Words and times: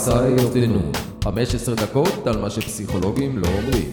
The 0.00 0.66
Noon, 0.66 0.96
15 1.24 1.74
דקות 1.74 2.26
על 2.26 2.40
מה 2.40 2.50
שפסיכולוגים 2.50 3.38
לא 3.38 3.46
אומרים. 3.46 3.90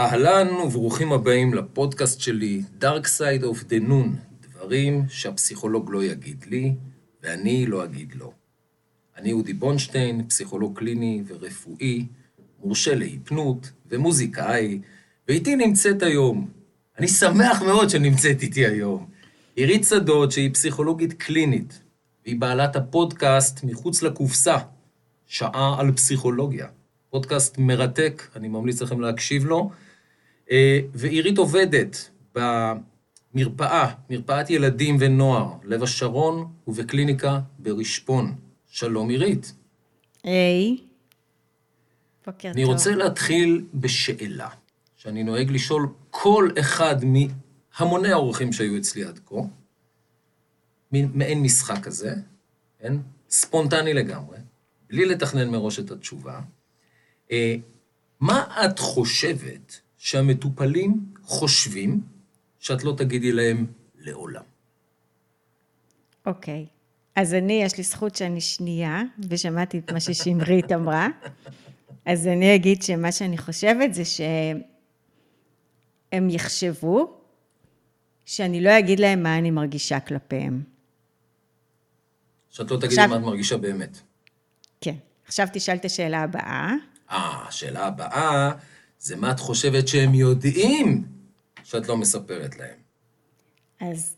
אהלן 0.00 0.48
וברוכים 0.48 1.12
הבאים 1.12 1.54
לפודקאסט 1.54 2.20
שלי, 2.20 2.62
Dark 2.80 3.04
Side 3.18 3.44
of 3.44 3.64
the 3.68 3.88
Noon, 3.88 4.08
דברים 4.40 5.04
שהפסיכולוג 5.08 5.90
לא 5.90 6.04
יגיד 6.04 6.44
לי 6.48 6.74
ואני 7.22 7.66
לא 7.66 7.84
אגיד 7.84 8.14
לו. 8.14 8.32
אני 9.16 9.32
אודי 9.32 9.52
בונשטיין, 9.52 10.28
פסיכולוג 10.28 10.78
קליני 10.78 11.22
ורפואי, 11.26 12.06
מורשה 12.64 12.94
להיפנות 12.94 13.70
ומוזיקאי, 13.90 14.80
ואיתי 15.28 15.56
נמצאת 15.56 16.02
היום, 16.02 16.50
אני 16.98 17.08
שמח 17.08 17.62
מאוד 17.62 17.90
שנמצאת 17.90 18.42
איתי 18.42 18.66
היום, 18.66 19.11
עירית 19.56 19.84
שדות, 19.84 20.32
שהיא 20.32 20.54
פסיכולוגית 20.54 21.12
קלינית, 21.12 21.82
והיא 22.24 22.40
בעלת 22.40 22.76
הפודקאסט 22.76 23.64
מחוץ 23.64 24.02
לקופסה, 24.02 24.56
שעה 25.26 25.80
על 25.80 25.92
פסיכולוגיה. 25.92 26.66
פודקאסט 27.10 27.58
מרתק, 27.58 28.28
אני 28.36 28.48
ממליץ 28.48 28.82
לכם 28.82 29.00
להקשיב 29.00 29.44
לו. 29.44 29.70
אה, 30.50 30.80
ועירית 30.94 31.38
עובדת 31.38 32.10
במרפאה, 32.34 33.92
מרפאת 34.10 34.50
ילדים 34.50 34.96
ונוער, 35.00 35.52
לב 35.64 35.82
השרון 35.82 36.46
ובקליניקה 36.66 37.40
ברשפון. 37.58 38.34
שלום 38.66 39.08
עירית. 39.08 39.52
היי, 40.24 40.76
בוקר 42.26 42.48
טוב. 42.48 42.52
אני 42.52 42.64
רוצה 42.64 42.94
להתחיל 42.94 43.64
בשאלה, 43.74 44.48
שאני 44.96 45.22
נוהג 45.22 45.50
לשאול 45.50 45.88
כל 46.10 46.48
אחד 46.60 46.96
מהמוני 47.80 48.12
האורחים 48.12 48.52
שהיו 48.52 48.78
אצלי 48.78 49.04
עד 49.04 49.20
כה, 49.26 49.36
מעין 50.92 51.42
משחק 51.42 51.82
כזה, 51.82 52.14
כן? 52.78 52.96
ספונטני 53.30 53.94
לגמרי, 53.94 54.38
בלי 54.88 55.04
לתכנן 55.04 55.48
מראש 55.48 55.78
את 55.78 55.90
התשובה. 55.90 56.40
אה, 57.30 57.54
מה 58.20 58.44
את 58.64 58.78
חושבת 58.78 59.80
שהמטופלים 59.98 61.14
חושבים 61.22 62.00
שאת 62.60 62.84
לא 62.84 62.94
תגידי 62.96 63.32
להם 63.32 63.66
לעולם? 63.98 64.42
אוקיי. 66.26 66.66
אז 67.16 67.34
אני, 67.34 67.62
יש 67.62 67.76
לי 67.76 67.82
זכות 67.82 68.16
שאני 68.16 68.40
שנייה, 68.40 69.02
ושמעתי 69.28 69.78
את 69.78 69.92
מה 69.92 70.00
ששמרית 70.00 70.72
אמרה. 70.72 71.08
אז 72.06 72.26
אני 72.26 72.54
אגיד 72.54 72.82
שמה 72.82 73.12
שאני 73.12 73.38
חושבת 73.38 73.94
זה 73.94 74.02
שהם 74.04 74.60
יחשבו 76.30 77.21
שאני 78.26 78.60
לא 78.60 78.78
אגיד 78.78 79.00
להם 79.00 79.22
מה 79.22 79.38
אני 79.38 79.50
מרגישה 79.50 80.00
כלפיהם. 80.00 80.62
שאת 82.50 82.70
לא 82.70 82.76
תגידי 82.76 82.86
עכשיו- 82.94 83.08
מה 83.08 83.16
את 83.16 83.20
מרגישה 83.20 83.56
באמת. 83.56 83.98
כן. 84.80 84.94
עכשיו 85.26 85.48
תשאל 85.52 85.76
את 85.76 85.84
השאלה 85.84 86.20
הבאה. 86.22 86.72
אה, 87.10 87.44
השאלה 87.48 87.86
הבאה 87.86 88.52
זה 88.98 89.16
מה 89.16 89.30
את 89.30 89.40
חושבת 89.40 89.88
שהם 89.88 90.14
יודעים 90.14 91.04
שאת 91.64 91.88
לא 91.88 91.96
מספרת 91.96 92.56
להם. 92.58 92.76
אז 93.80 94.14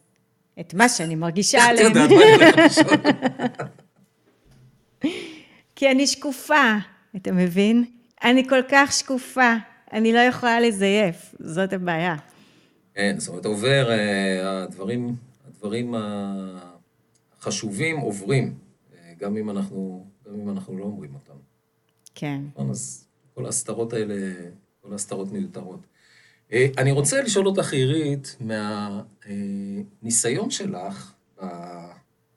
את 0.60 0.74
מה 0.74 0.88
שאני 0.88 1.14
מרגישה 1.14 1.58
את 1.64 1.68
עליהם. 1.70 1.86
יודעת 1.86 2.10
מה 2.10 2.16
אני 2.16 2.34
הולך 2.34 2.54
לשאול. 2.58 2.96
כי 5.76 5.90
אני 5.90 6.06
שקופה, 6.06 6.74
אתה 7.16 7.32
מבין? 7.32 7.84
אני 8.24 8.48
כל 8.48 8.60
כך 8.70 8.92
שקופה, 8.92 9.52
אני 9.92 10.12
לא 10.12 10.18
יכולה 10.18 10.60
לזייף, 10.60 11.34
זאת 11.40 11.72
הבעיה. 11.72 12.16
כן, 12.94 13.14
זאת 13.18 13.28
אומרת, 13.28 13.46
עובר, 13.46 13.90
אה, 13.90 14.62
הדברים, 14.62 15.16
הדברים 15.46 15.94
החשובים 17.38 17.98
עוברים, 17.98 18.54
אה, 18.94 19.12
גם 19.18 19.36
אם 19.36 19.50
אנחנו, 19.50 20.06
גם 20.26 20.34
אם 20.40 20.50
אנחנו 20.50 20.78
לא 20.78 20.84
אומרים 20.84 21.14
אותם. 21.14 21.34
כן. 22.14 22.42
נכון? 22.52 22.70
אז 22.70 23.06
כל 23.34 23.46
ההסתרות 23.46 23.92
האלה, 23.92 24.14
כל 24.80 24.92
ההסתרות 24.92 25.32
מיותרות. 25.32 25.80
אה, 26.52 26.66
אני 26.78 26.92
רוצה 26.92 27.22
לשאול 27.22 27.46
אותך, 27.46 27.72
עירית, 27.72 28.36
מהניסיון 29.30 30.50
שלך 30.50 31.14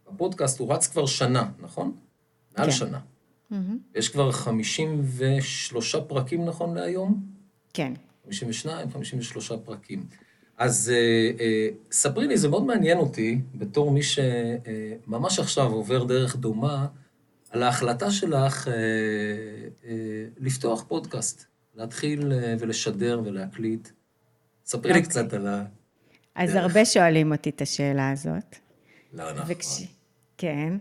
בפודקאסט, 0.08 0.60
הוא 0.60 0.74
רץ 0.74 0.88
כבר 0.88 1.06
שנה, 1.06 1.50
נכון? 1.60 1.96
מעל 2.58 2.66
כן. 2.66 2.72
שנה. 2.72 3.00
יש 3.96 4.10
כבר 4.10 4.32
53 4.32 5.96
פרקים 5.96 6.46
נכון 6.46 6.74
להיום? 6.78 7.26
כן. 7.74 7.94
52, 8.26 8.92
53 8.92 9.52
פרקים. 9.52 10.06
אז 10.58 10.92
אה, 10.96 11.32
אה, 11.40 11.68
ספרי 11.92 12.28
לי, 12.28 12.38
זה 12.38 12.50
מאוד 12.50 12.66
מעניין 12.66 12.98
אותי, 12.98 13.42
בתור 13.56 13.92
מי 13.92 14.02
שממש 14.04 15.40
עכשיו 15.40 15.72
עובר 15.72 16.04
דרך 16.04 16.36
דומה, 16.36 16.88
על 17.50 17.64
ההחלטה 17.64 18.12
שלך 18.12 18.68
אה, 18.68 18.74
אה, 19.86 19.96
לפתוח 20.38 20.84
פודקאסט, 20.88 21.46
להתחיל 21.76 22.32
אה, 22.32 22.56
ולשדר 22.60 23.22
ולהקליט. 23.26 23.90
ספרי 24.66 24.94
לי 24.94 25.00
אוקיי. 25.00 25.10
קצת 25.10 25.34
על 25.34 25.48
ה... 25.48 25.64
אז. 26.36 26.56
הרבה 26.56 26.86
שואלים 26.86 27.32
אותי 27.32 27.50
את 27.50 27.62
השאלה 27.62 28.12
הזאת. 28.12 28.56
לא, 29.14 29.34
נכון. 29.34 29.46
וכש... 29.48 29.84
כן. 30.38 30.74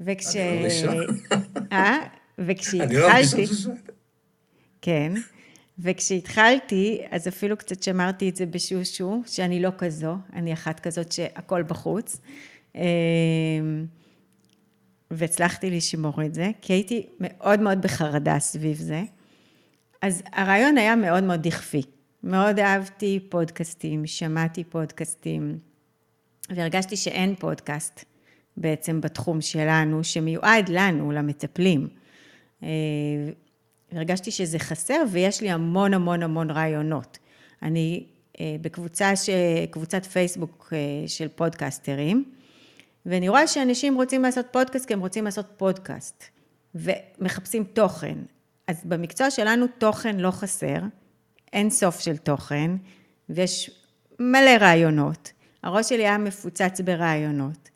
וכש... 0.00 0.36
אני 0.36 0.60
לא 0.60 0.64
ראשון. 0.64 0.96
אה? 1.72 1.96
אני 1.98 2.06
לא 2.38 2.52
וכשהתחלתי... 2.52 3.46
ששואל. 3.46 3.76
כן. 4.82 5.12
וכשהתחלתי, 5.78 7.02
אז 7.10 7.28
אפילו 7.28 7.56
קצת 7.56 7.82
שמרתי 7.82 8.28
את 8.28 8.36
זה 8.36 8.46
בשושו, 8.46 9.22
שאני 9.26 9.62
לא 9.62 9.70
כזו, 9.78 10.16
אני 10.32 10.52
אחת 10.52 10.80
כזאת 10.80 11.12
שהכל 11.12 11.62
בחוץ. 11.62 12.20
אמ, 12.74 12.80
והצלחתי 15.10 15.70
לשמור 15.70 16.24
את 16.24 16.34
זה, 16.34 16.50
כי 16.62 16.72
הייתי 16.72 17.06
מאוד 17.20 17.60
מאוד 17.60 17.82
בחרדה 17.82 18.38
סביב 18.38 18.76
זה. 18.76 19.02
אז 20.02 20.22
הרעיון 20.32 20.78
היה 20.78 20.96
מאוד 20.96 21.24
מאוד 21.24 21.42
דכפי. 21.42 21.82
מאוד 22.22 22.58
אהבתי 22.58 23.20
פודקאסטים, 23.28 24.06
שמעתי 24.06 24.64
פודקאסטים, 24.64 25.58
והרגשתי 26.50 26.96
שאין 26.96 27.34
פודקאסט 27.34 28.04
בעצם 28.56 29.00
בתחום 29.00 29.40
שלנו, 29.40 30.04
שמיועד 30.04 30.68
לנו, 30.68 31.12
למטפלים. 31.12 31.88
הרגשתי 33.94 34.30
שזה 34.30 34.58
חסר, 34.58 35.02
ויש 35.10 35.40
לי 35.40 35.50
המון 35.50 35.94
המון 35.94 36.22
המון 36.22 36.50
רעיונות. 36.50 37.18
אני 37.62 38.06
אה, 38.40 38.56
בקבוצה, 38.60 39.16
ש... 39.16 39.30
קבוצת 39.70 40.06
פייסבוק 40.06 40.72
אה, 40.72 41.08
של 41.08 41.28
פודקסטרים, 41.28 42.24
ואני 43.06 43.28
רואה 43.28 43.46
שאנשים 43.46 43.94
רוצים 43.94 44.22
לעשות 44.22 44.46
פודקאסט 44.50 44.86
כי 44.86 44.94
הם 44.94 45.00
רוצים 45.00 45.24
לעשות 45.24 45.46
פודקאסט, 45.56 46.24
ומחפשים 46.74 47.64
תוכן. 47.64 48.18
אז 48.66 48.82
במקצוע 48.84 49.30
שלנו 49.30 49.66
תוכן 49.78 50.16
לא 50.16 50.30
חסר, 50.30 50.78
אין 51.52 51.70
סוף 51.70 52.00
של 52.00 52.16
תוכן, 52.16 52.70
ויש 53.28 53.70
מלא 54.20 54.50
רעיונות. 54.60 55.32
הראש 55.62 55.88
שלי 55.88 56.02
היה 56.02 56.18
מפוצץ 56.18 56.80
ברעיונות. 56.84 57.70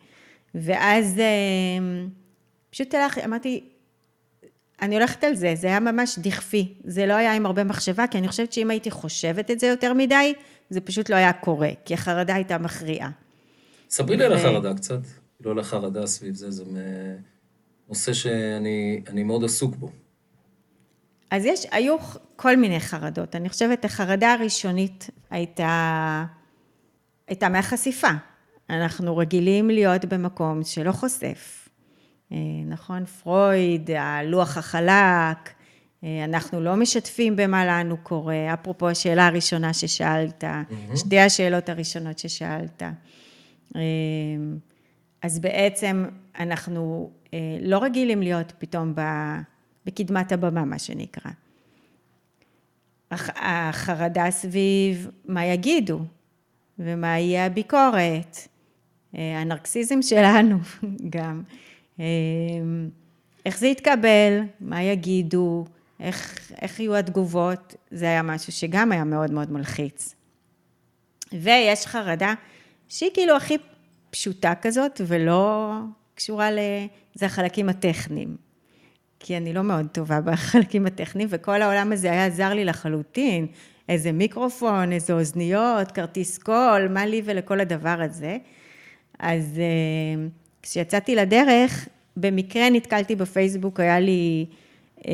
ואז 0.55 1.19
אה, 1.19 2.05
פשוט 2.71 2.95
הלכתי, 2.95 3.25
אמרתי, 3.25 3.68
אני 4.83 4.95
הולכת 4.95 5.25
על 5.25 5.35
זה, 5.35 5.55
זה 5.57 5.67
היה 5.67 5.81
ממש 5.81 6.19
דכפי. 6.19 6.75
זה 6.85 7.07
לא 7.07 7.13
היה 7.13 7.35
עם 7.35 7.47
הרבה 7.47 7.65
מחשבה, 7.65 8.07
כי 8.07 8.19
אני 8.19 8.29
חושבת 8.29 8.53
שאם 8.53 8.71
הייתי 8.71 8.91
חושבת 8.91 9.51
את 9.51 9.61
זה 9.61 9.67
יותר 9.67 9.93
מדי, 9.93 10.35
זה 10.71 10.81
פשוט 10.81 11.11
לא 11.11 11.17
היה 11.17 11.33
קורה, 11.33 11.71
כי 11.85 11.95
החרדה 11.95 12.35
הייתה 12.35 12.59
מכריעה. 12.59 13.11
ספרי 13.91 14.17
לי 14.17 14.25
על 14.25 14.33
החרדה 14.33 14.75
קצת. 14.75 15.01
כאילו 15.37 15.51
על 15.51 15.59
החרדה 15.59 16.07
סביב 16.07 16.35
זה, 16.35 16.51
זה 16.51 16.65
נושא 17.89 18.13
שאני 18.13 19.03
אני 19.09 19.23
מאוד 19.23 19.45
עסוק 19.45 19.77
בו. 19.77 19.91
אז 21.31 21.45
יש, 21.45 21.67
היו 21.71 21.97
כל 22.37 22.57
מיני 22.57 22.81
חרדות. 22.81 23.37
אני 23.37 23.49
חושבת, 23.49 23.85
החרדה 23.85 24.33
הראשונית 24.33 25.11
הייתה, 25.31 26.25
הייתה 27.29 27.49
מהחשיפה. 27.49 28.09
אנחנו 28.71 29.17
רגילים 29.17 29.71
להיות 29.71 30.05
במקום 30.05 30.65
שלא 30.65 30.93
חושף. 30.93 31.58
אה, 32.33 32.37
נכון? 32.67 33.05
פרויד, 33.05 33.91
הלוח 33.91 34.59
החלק, 34.59 35.51
אה, 36.05 36.25
אנחנו 36.25 36.61
לא 36.61 36.77
משתפים 36.77 37.37
במה 37.37 37.67
לנו 37.67 37.97
קורה. 38.03 38.55
אפרופו 38.55 38.89
השאלה 38.89 39.27
הראשונה 39.27 39.73
ששאלת, 39.75 40.45
שתי 40.97 41.19
השאלות 41.21 41.69
הראשונות 41.69 42.19
ששאלת. 42.19 42.83
אה, 43.77 43.81
אז 45.23 45.39
בעצם 45.39 46.05
אנחנו 46.39 47.11
לא 47.61 47.79
רגילים 47.83 48.23
להיות 48.23 48.53
פתאום 48.59 48.93
ב- 48.95 49.39
בקדמת 49.87 50.33
הבמה, 50.33 50.65
מה 50.65 50.79
שנקרא. 50.79 51.31
הח- 53.11 53.31
החרדה 53.37 54.31
סביב 54.31 55.09
מה 55.25 55.45
יגידו, 55.45 56.01
ומה 56.79 57.19
יהיה 57.19 57.47
הביקורת, 57.47 58.37
הנרקסיזם 59.13 60.03
שלנו 60.03 60.59
גם, 61.15 61.43
איך 63.47 63.59
זה 63.59 63.67
יתקבל, 63.67 64.41
מה 64.61 64.83
יגידו, 64.83 65.65
איך, 66.01 66.51
איך 66.63 66.81
יהיו 66.81 66.97
התגובות, 66.97 67.75
זה 67.91 68.05
היה 68.05 68.23
משהו 68.23 68.53
שגם 68.53 68.93
היה 68.93 69.05
מאוד 69.05 69.31
מאוד 69.31 69.53
מלחיץ. 69.53 70.15
ויש 71.33 71.87
חרדה 71.87 72.35
שהיא 72.89 73.11
כאילו 73.15 73.37
הכי 73.37 73.57
פשוטה 74.11 74.53
כזאת, 74.63 75.01
ולא 75.07 75.73
קשורה 76.15 76.51
ל... 76.51 76.59
זה 77.15 77.27
החלקים 77.27 77.69
הטכניים. 77.69 78.37
כי 79.21 79.37
אני 79.37 79.53
לא 79.53 79.63
מאוד 79.63 79.87
טובה 79.93 80.21
בחלקים 80.27 80.87
הטכניים, 80.87 81.29
וכל 81.33 81.63
העולם 81.63 81.93
הזה 81.93 82.11
היה 82.11 82.31
זר 82.31 82.55
לי 82.55 82.65
לחלוטין. 82.65 83.47
איזה 83.89 84.13
מיקרופון, 84.13 84.93
איזה 84.93 85.13
אוזניות, 85.13 85.93
כרטיס 85.93 86.39
קול, 86.39 86.89
מה 86.91 87.07
לי 87.07 87.23
ולכל 87.25 87.61
הדבר 87.61 88.01
הזה. 88.03 88.39
אז 89.19 89.59
אה, 89.59 90.29
כשיצאתי 90.71 91.15
לדרך, 91.15 91.89
במקרה 92.17 92.71
נתקלתי 92.71 93.17
בפייסבוק, 93.17 93.81
היה 93.81 94.01
לי 94.01 94.47
אה, 95.07 95.13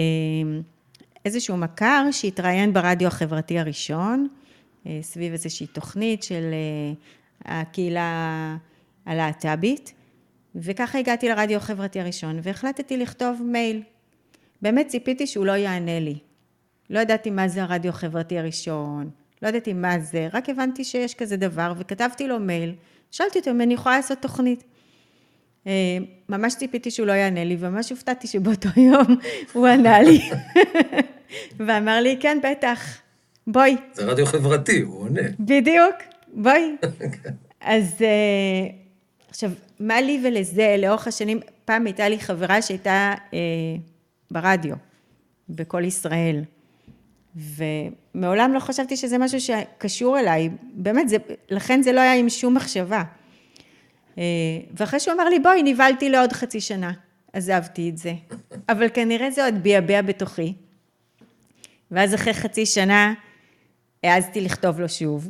איזשהו 1.25 1.57
מכר 1.57 2.09
שהתראיין 2.11 2.73
ברדיו 2.73 3.09
החברתי 3.09 3.59
הראשון, 3.59 4.29
אה, 4.87 4.99
סביב 5.03 5.33
איזושהי 5.33 5.67
תוכנית 5.67 6.23
של 6.23 6.55
הקהילה 7.45 8.57
הלהט"בית, 9.07 9.93
וככה 10.55 10.99
הגעתי 10.99 11.29
לרדיו 11.29 11.57
החברתי 11.57 12.01
הראשון, 12.01 12.39
והחלטתי 12.43 12.97
לכתוב 12.97 13.43
מייל. 13.45 13.83
באמת 14.63 14.87
ציפיתי 14.87 15.27
שהוא 15.27 15.47
לא 15.47 15.53
יענה 15.53 16.01
לי. 16.01 16.19
לא 16.91 17.01
ידעתי 17.01 17.31
מה 17.31 17.49
זה 17.49 17.63
הרדיו 17.63 17.91
החברתי 17.91 18.39
הראשון, 18.39 19.11
לא 19.43 19.49
ידעתי 19.49 19.73
מה 19.73 19.99
זה, 19.99 20.29
רק 20.33 20.49
הבנתי 20.49 20.85
שיש 20.85 21.15
כזה 21.15 21.37
דבר, 21.37 21.73
וכתבתי 21.77 22.29
לו 22.29 22.41
מייל, 22.41 22.75
שאלתי 23.11 23.39
אותו 23.39 23.51
אם 23.51 23.61
אני 23.61 23.75
יכולה 23.75 23.97
לעשות 23.97 24.19
תוכנית. 24.19 24.65
אה, 25.67 25.73
ממש 26.29 26.55
ציפיתי 26.55 26.91
שהוא 26.91 27.07
לא 27.07 27.13
יענה 27.13 27.45
לי, 27.45 27.57
וממש 27.61 27.91
הופתעתי 27.91 28.27
שבאותו 28.27 28.69
יום 28.91 29.17
הוא 29.53 29.67
ענה 29.67 30.03
לי, 30.03 30.21
ואמר 31.67 32.01
לי, 32.01 32.17
כן, 32.21 32.39
בטח, 32.43 32.99
בואי. 33.47 33.77
זה 33.93 34.05
רדיו 34.05 34.27
חברתי, 34.27 34.81
הוא 34.81 35.01
עונה. 35.01 35.21
בדיוק, 35.41 35.95
בואי. 36.35 36.77
אז 37.61 37.95
אה, 38.01 38.71
עכשיו, 39.29 39.51
מה 39.81 40.01
לי 40.01 40.21
ולזה, 40.25 40.77
לאורך 40.79 41.07
השנים, 41.09 41.41
פעם 41.65 41.87
הייתה 41.87 42.09
לי 42.09 42.19
חברה 42.19 42.63
שהייתה 42.63 43.15
אה, 43.35 43.39
ברדיו, 44.31 44.75
בכל 45.49 45.85
ישראל. 45.85 46.45
ומעולם 47.37 48.53
לא 48.55 48.61
חשבתי 48.61 48.97
שזה 48.97 49.19
משהו 49.19 49.41
שקשור 49.41 50.19
אליי, 50.19 50.51
באמת, 50.63 51.09
זה, 51.09 51.17
לכן 51.51 51.83
זה 51.83 51.93
לא 51.93 52.01
היה 52.01 52.15
עם 52.15 52.29
שום 52.29 52.55
מחשבה. 52.55 53.03
אה, 54.19 54.23
ואחרי 54.77 55.01
שהוא 55.01 55.15
אמר 55.15 55.29
לי, 55.29 55.39
בואי, 55.39 55.63
נבהלתי 55.63 56.09
לעוד 56.11 56.33
חצי 56.33 56.61
שנה, 56.61 56.93
עזבתי 57.33 57.91
את 57.91 57.99
זה. 57.99 58.15
אבל 58.69 58.89
כנראה 58.95 59.31
זה 59.31 59.45
עוד 59.45 59.55
ביעבע 59.63 60.03
בתוכי. 60.03 60.55
ואז 61.91 62.15
אחרי 62.15 62.35
חצי 62.35 62.67
שנה 62.67 63.15
העזתי 64.05 64.41
לכתוב 64.41 64.81
לו 64.81 64.89
שוב. 64.89 65.29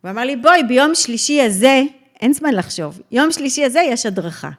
הוא 0.00 0.10
אמר 0.10 0.22
לי, 0.22 0.36
בואי, 0.36 0.62
ביום 0.62 0.94
שלישי 0.94 1.42
הזה, 1.42 1.82
אין 2.20 2.32
זמן 2.32 2.54
לחשוב, 2.54 3.00
יום 3.10 3.32
שלישי 3.32 3.64
הזה 3.64 3.80
יש 3.80 4.06
הדרכה. 4.06 4.50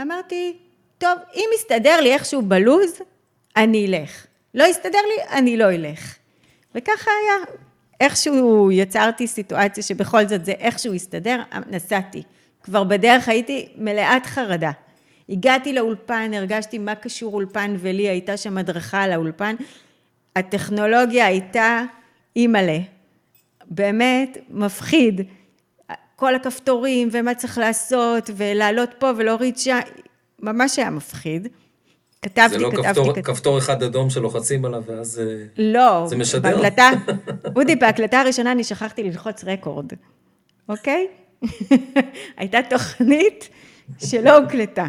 אמרתי, 0.00 0.56
טוב, 0.98 1.18
אם 1.34 1.44
יסתדר 1.54 2.00
לי 2.00 2.12
איכשהו 2.12 2.42
בלוז, 2.42 2.98
אני 3.56 3.86
אלך. 3.86 4.26
לא 4.54 4.64
יסתדר 4.64 4.98
לי, 4.98 5.38
אני 5.38 5.56
לא 5.56 5.70
אלך. 5.70 6.16
וככה 6.74 7.10
היה. 7.22 7.56
איכשהו 8.00 8.70
יצרתי 8.72 9.26
סיטואציה 9.26 9.82
שבכל 9.82 10.28
זאת 10.28 10.44
זה 10.44 10.52
איכשהו 10.52 10.94
יסתדר, 10.94 11.42
נסעתי. 11.70 12.22
כבר 12.62 12.84
בדרך 12.84 13.28
הייתי 13.28 13.68
מלאת 13.76 14.26
חרדה. 14.26 14.70
הגעתי 15.28 15.72
לאולפן, 15.72 16.30
הרגשתי 16.34 16.78
מה 16.78 16.94
קשור 16.94 17.34
אולפן 17.34 17.76
ולי, 17.78 18.08
הייתה 18.08 18.36
שם 18.36 18.58
הדרכה 18.58 19.02
על 19.02 19.12
האולפן. 19.12 19.54
הטכנולוגיה 20.36 21.26
הייתה 21.26 21.82
אימא'לה. 22.36 22.78
באמת 23.70 24.38
מפחיד. 24.50 25.20
כל 26.16 26.34
הכפתורים 26.34 27.08
ומה 27.12 27.34
צריך 27.34 27.58
לעשות 27.58 28.30
ולעלות 28.36 28.90
פה 28.98 29.10
ולהוריד 29.16 29.58
שם, 29.58 29.78
ממש 30.40 30.78
היה 30.78 30.90
מפחיד. 30.90 31.48
כתבתי, 32.22 32.48
זה 32.48 32.58
לא 32.58 32.70
כתבתי, 32.70 32.88
כפתור, 32.88 33.04
כתבתי. 33.04 33.22
כפתור 33.22 33.58
אחד 33.58 33.82
אדום 33.82 34.10
שלוחצים 34.10 34.64
עליו 34.64 34.82
ואז 34.86 35.20
אה, 35.20 35.44
לא. 35.56 36.06
זה 36.06 36.16
משדר? 36.16 36.56
בהקלטה, 36.56 36.90
אודי, 37.56 37.76
בהקלטה 37.76 38.20
הראשונה 38.20 38.52
אני 38.52 38.64
שכחתי 38.64 39.02
ללחוץ 39.02 39.44
רקורד, 39.44 39.86
אוקיי? 40.68 41.06
הייתה 42.36 42.58
תוכנית 42.70 43.48
שלא 43.98 44.36
הוקלטה. 44.36 44.86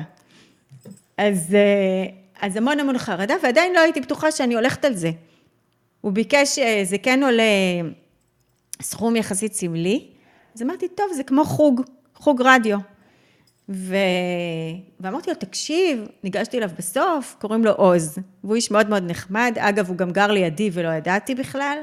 אז, 1.18 1.56
אה, 1.56 2.06
אז 2.42 2.56
המון 2.56 2.80
המון 2.80 2.98
חרדה, 2.98 3.36
ועדיין 3.44 3.74
לא 3.74 3.80
הייתי 3.80 4.02
בטוחה 4.02 4.32
שאני 4.32 4.56
הולכת 4.56 4.86
על 4.86 4.94
זה. 4.94 5.12
הוא 6.02 6.12
ביקש, 6.12 6.60
אה, 6.60 6.82
זה 6.84 6.98
כן 6.98 7.24
עולה 7.24 7.44
סכום 8.82 9.16
יחסית 9.16 9.54
סמלי, 9.54 10.08
אז 10.56 10.62
אמרתי, 10.62 10.88
טוב, 10.88 11.06
זה 11.16 11.24
כמו 11.24 11.46
חוג, 11.46 11.82
חוג 12.16 12.42
רדיו. 12.46 12.78
ו... 13.70 13.96
ואמרתי 15.00 15.30
לו, 15.30 15.36
תקשיב, 15.36 16.08
ניגשתי 16.24 16.58
אליו 16.58 16.70
בסוף, 16.78 17.36
קוראים 17.42 17.66
לו 17.66 17.72
עוז, 17.72 18.18
והוא 18.44 18.56
איש 18.56 18.72
מאוד 18.72 18.90
מאוד 18.90 19.04
נחמד, 19.08 19.58
אגב, 19.60 19.90
הוא 19.90 19.98
גם 19.98 20.12
גר 20.12 20.32
לידי 20.32 20.70
ולא 20.74 20.90
ידעתי 20.90 21.36
בכלל, 21.36 21.78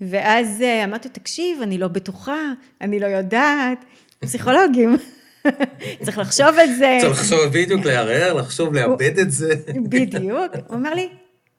ואז 0.00 0.62
אה, 0.62 0.84
אמרתי 0.84 1.08
לו, 1.08 1.14
תקשיב, 1.14 1.62
אני 1.62 1.78
לא 1.78 1.88
בטוחה, 1.88 2.52
אני 2.80 3.00
לא 3.00 3.06
יודעת, 3.06 3.84
פסיכולוגים, 4.18 4.96
צריך 6.04 6.18
לחשוב 6.18 6.58
על 6.58 6.72
זה. 6.72 6.98
צריך 7.00 7.20
לחשוב 7.20 7.44
בדיוק, 7.52 7.84
לערער, 7.84 8.32
לחשוב, 8.32 8.74
לאבד 8.74 9.18
את 9.18 9.30
זה. 9.30 9.54
בדיוק. 9.90 10.52
הוא 10.68 10.76
אמר 10.76 10.94
לי, 10.94 11.08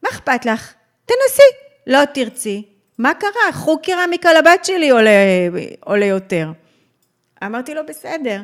מה 0.04 0.10
אכפת 0.10 0.46
לך? 0.46 0.74
תנסי. 1.06 1.42
לא 1.88 2.00
תרצי. 2.14 2.66
מה 2.98 3.14
קרה? 3.14 3.54
חוג 3.54 3.80
קרמיקה 3.84 4.30
לבת 4.34 4.66
שלי 4.66 4.90
עולה, 4.90 5.12
עולה 5.80 6.06
יותר. 6.06 6.52
אמרתי 7.44 7.74
לו, 7.74 7.82
בסדר. 7.88 8.42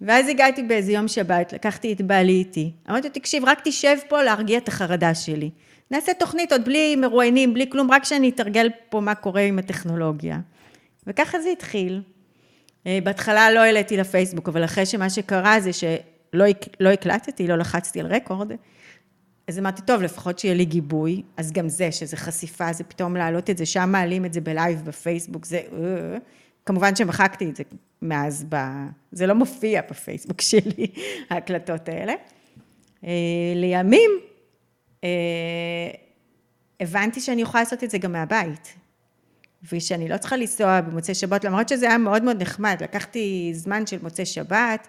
ואז 0.00 0.28
הגעתי 0.28 0.62
באיזה 0.62 0.92
יום 0.92 1.08
שבת, 1.08 1.52
לקחתי 1.52 1.92
את 1.92 2.00
בעלי 2.00 2.32
איתי. 2.32 2.72
אמרתי 2.90 3.08
לו, 3.08 3.14
תקשיב, 3.14 3.44
רק 3.44 3.60
תשב 3.64 3.96
פה 4.08 4.22
להרגיע 4.22 4.58
את 4.58 4.68
החרדה 4.68 5.14
שלי. 5.14 5.50
נעשה 5.90 6.14
תוכנית 6.14 6.52
עוד 6.52 6.64
בלי 6.64 6.96
מרואיינים, 6.96 7.54
בלי 7.54 7.70
כלום, 7.70 7.90
רק 7.90 8.04
שאני 8.04 8.28
אתרגל 8.28 8.68
פה 8.88 9.00
מה 9.00 9.14
קורה 9.14 9.40
עם 9.40 9.58
הטכנולוגיה. 9.58 10.38
וככה 11.06 11.40
זה 11.40 11.50
התחיל. 11.50 12.02
אה, 12.86 12.98
בהתחלה 13.04 13.50
לא 13.50 13.60
העליתי 13.60 13.96
לפייסבוק, 13.96 14.48
אבל 14.48 14.64
אחרי 14.64 14.86
שמה 14.86 15.10
שקרה 15.10 15.60
זה 15.60 15.72
שלא 15.72 16.44
לא 16.80 16.88
הקלטתי, 16.88 17.46
לא 17.46 17.56
לחצתי 17.56 18.00
על 18.00 18.06
רקורד, 18.06 18.52
אז 19.48 19.58
אמרתי, 19.58 19.82
טוב, 19.82 20.02
לפחות 20.02 20.38
שיהיה 20.38 20.54
לי 20.54 20.64
גיבוי, 20.64 21.22
אז 21.36 21.52
גם 21.52 21.68
זה, 21.68 21.92
שזה 21.92 22.16
חשיפה, 22.16 22.72
זה 22.72 22.84
פתאום 22.84 23.16
להעלות 23.16 23.50
את 23.50 23.58
זה, 23.58 23.66
שם 23.66 23.88
מעלים 23.92 24.24
את 24.24 24.32
זה 24.32 24.40
בלייב 24.40 24.82
בפייסבוק, 24.84 25.44
זה... 25.44 25.60
אה, 25.72 26.18
כמובן 26.66 26.96
שמחקתי 26.96 27.50
את 27.50 27.56
זה 27.56 27.62
מאז, 28.02 28.46
ב... 28.48 28.56
זה 29.12 29.26
לא 29.26 29.34
מופיע 29.34 29.80
בפייסבוק 29.90 30.40
שלי, 30.40 30.86
ההקלטות 31.30 31.88
האלה. 31.88 32.14
אה, 33.04 33.10
לימים, 33.54 34.10
הבנתי 36.80 37.20
שאני 37.20 37.42
יכולה 37.42 37.62
לעשות 37.62 37.84
את 37.84 37.90
זה 37.90 37.98
גם 37.98 38.12
מהבית. 38.12 38.74
ושאני 39.72 40.08
לא 40.08 40.16
צריכה 40.16 40.36
לנסוע 40.36 40.80
במוצאי 40.80 41.14
שבת, 41.14 41.44
למרות 41.44 41.68
שזה 41.68 41.88
היה 41.88 41.98
מאוד 41.98 42.22
מאוד 42.22 42.42
נחמד. 42.42 42.76
לקחתי 42.82 43.50
זמן 43.54 43.86
של 43.86 44.02
מוצאי 44.02 44.26
שבת, 44.26 44.88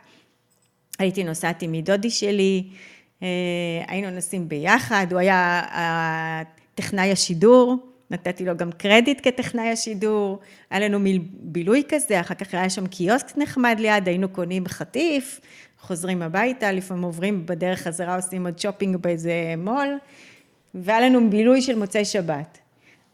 הייתי 0.99 1.23
נוסעת 1.23 1.61
עם 1.61 1.71
מדודי 1.71 2.09
שלי, 2.09 2.69
היינו 3.87 4.09
נוסעים 4.11 4.49
ביחד, 4.49 5.07
הוא 5.11 5.19
היה 5.19 6.43
טכנאי 6.75 7.11
השידור, 7.11 7.77
נתתי 8.11 8.45
לו 8.45 8.57
גם 8.57 8.71
קרדיט 8.71 9.27
כטכנאי 9.27 9.69
השידור, 9.69 10.39
היה 10.69 10.79
לנו 10.79 10.99
בילוי 11.31 11.83
כזה, 11.89 12.19
אחר 12.19 12.33
כך 12.33 12.53
היה 12.53 12.69
שם 12.69 12.87
קיוסק 12.87 13.37
נחמד 13.37 13.75
ליד, 13.79 14.07
היינו 14.07 14.29
קונים 14.29 14.67
חטיף, 14.67 15.41
חוזרים 15.85 16.21
הביתה, 16.21 16.71
לפעמים 16.71 17.03
עוברים 17.03 17.45
בדרך 17.45 17.81
חזרה, 17.81 18.15
עושים 18.15 18.45
עוד 18.45 18.59
שופינג 18.59 18.95
באיזה 18.95 19.53
מו"ל, 19.57 19.97
והיה 20.75 20.99
לנו 20.99 21.29
בילוי 21.29 21.61
של 21.61 21.75
מוצאי 21.75 22.05
שבת. 22.05 22.57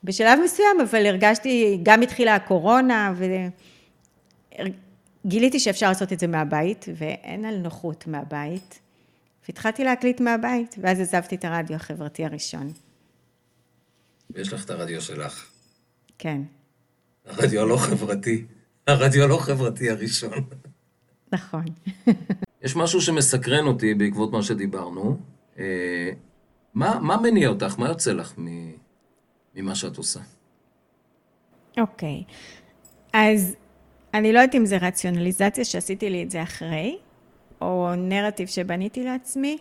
בשלב 0.03 0.39
מסוים, 0.43 0.81
אבל 0.89 1.05
הרגשתי, 1.05 1.79
גם 1.83 2.01
התחילה 2.01 2.35
הקורונה, 2.35 3.13
וגיליתי 5.25 5.59
שאפשר 5.59 5.87
לעשות 5.87 6.13
את 6.13 6.19
זה 6.19 6.27
מהבית, 6.27 6.85
ואין 6.95 7.45
על 7.45 7.57
נוחות 7.57 8.07
מהבית, 8.07 8.79
והתחלתי 9.47 9.83
להקליט 9.83 10.19
מהבית, 10.19 10.75
ואז 10.81 10.99
עזבתי 10.99 11.35
את 11.35 11.45
הרדיו 11.45 11.75
החברתי 11.75 12.25
הראשון. 12.25 12.71
יש 14.35 14.53
לך 14.53 14.65
את 14.65 14.69
הרדיו 14.69 15.01
שלך. 15.01 15.49
כן. 16.17 16.41
הרדיו 17.25 17.61
הלא 17.61 17.77
חברתי. 17.77 18.45
הרדיו 18.87 19.23
הלא 19.23 19.37
חברתי 19.37 19.89
הראשון. 19.89 20.49
נכון. 21.31 21.65
יש 22.63 22.75
משהו 22.75 23.01
שמסקרן 23.01 23.67
אותי 23.67 23.93
בעקבות 23.93 24.31
מה 24.31 24.43
שדיברנו. 24.43 25.17
אה, 25.59 26.09
מה, 26.73 26.99
מה 27.01 27.17
מניע 27.17 27.49
אותך? 27.49 27.79
מה 27.79 27.87
יוצא 27.87 28.13
לך 28.13 28.33
ממה 29.55 29.75
שאת 29.75 29.97
עושה? 29.97 30.19
אוקיי. 31.77 32.23
Okay. 32.27 32.31
אז 33.13 33.55
אני 34.13 34.33
לא 34.33 34.39
יודעת 34.39 34.55
אם 34.55 34.65
זה 34.65 34.77
רציונליזציה 34.77 35.65
שעשיתי 35.65 36.09
לי 36.09 36.23
את 36.23 36.31
זה 36.31 36.43
אחרי, 36.43 36.97
או 37.61 37.95
נרטיב 37.97 38.47
שבניתי 38.47 39.03
לעצמי, 39.03 39.57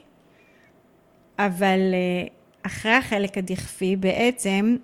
אבל 1.39 1.81
אה, 1.93 2.29
אחרי 2.63 2.93
החלק 2.93 3.39
הדכפי 3.39 3.97
בעצם, 3.97 4.77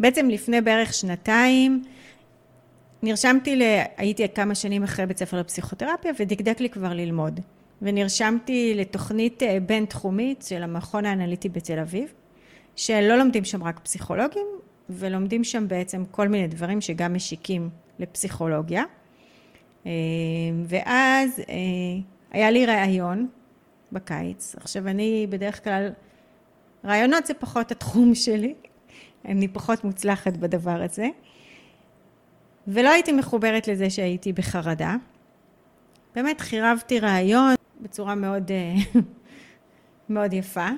בעצם 0.00 0.28
לפני 0.28 0.60
בערך 0.60 0.94
שנתיים, 0.94 1.82
נרשמתי, 3.06 3.56
ל... 3.56 3.62
הייתי 3.96 4.28
כמה 4.28 4.54
שנים 4.54 4.82
אחרי 4.82 5.06
בית 5.06 5.18
ספר 5.18 5.40
לפסיכותרפיה, 5.40 6.12
ודקדק 6.18 6.60
לי 6.60 6.70
כבר 6.70 6.92
ללמוד. 6.92 7.40
ונרשמתי 7.82 8.74
לתוכנית 8.76 9.42
אה, 9.42 9.58
בין-תחומית 9.66 10.44
של 10.48 10.62
המכון 10.62 11.04
האנליטי 11.06 11.48
בתל 11.48 11.78
אביב, 11.78 12.12
שלא 12.76 13.16
לומדים 13.16 13.44
שם 13.44 13.62
רק 13.62 13.80
פסיכולוגים, 13.80 14.46
ולומדים 14.90 15.44
שם 15.44 15.68
בעצם 15.68 16.04
כל 16.10 16.28
מיני 16.28 16.48
דברים 16.48 16.80
שגם 16.80 17.14
משיקים 17.14 17.70
לפסיכולוגיה. 17.98 18.84
אה, 19.86 19.90
ואז 20.64 21.40
אה, 21.48 21.54
היה 22.30 22.50
לי 22.50 22.66
ראיון 22.66 23.28
בקיץ. 23.92 24.54
עכשיו, 24.56 24.88
אני 24.88 25.26
בדרך 25.30 25.64
כלל, 25.64 25.90
רעיונות 26.84 27.26
זה 27.26 27.34
פחות 27.34 27.70
התחום 27.70 28.14
שלי, 28.14 28.54
אני 29.24 29.48
פחות 29.48 29.84
מוצלחת 29.84 30.36
בדבר 30.36 30.82
הזה. 30.82 31.08
ולא 32.68 32.90
הייתי 32.90 33.12
מחוברת 33.12 33.68
לזה 33.68 33.90
שהייתי 33.90 34.32
בחרדה. 34.32 34.96
באמת 36.14 36.40
חירבתי 36.40 37.00
רעיון 37.00 37.54
בצורה 37.80 38.14
מאוד, 38.14 38.50
אה, 38.50 39.00
מאוד 40.14 40.32
יפה. 40.32 40.68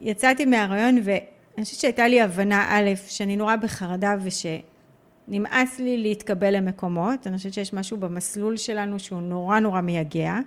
יצאתי 0.00 0.44
מהרעיון 0.44 0.98
ואני 1.04 1.64
חושבת 1.64 1.80
שהייתה 1.80 2.08
לי 2.08 2.20
הבנה, 2.20 2.66
א', 2.70 2.90
שאני 3.06 3.36
נורא 3.36 3.56
בחרדה 3.56 4.14
ושנמאס 4.22 5.78
לי 5.78 5.98
להתקבל 5.98 6.56
למקומות. 6.56 7.26
אני 7.26 7.36
חושבת 7.36 7.54
שיש 7.54 7.72
משהו 7.72 7.96
במסלול 7.96 8.56
שלנו 8.56 8.98
שהוא 8.98 9.22
נורא 9.22 9.58
נורא 9.58 9.80
מייגע. 9.80 10.38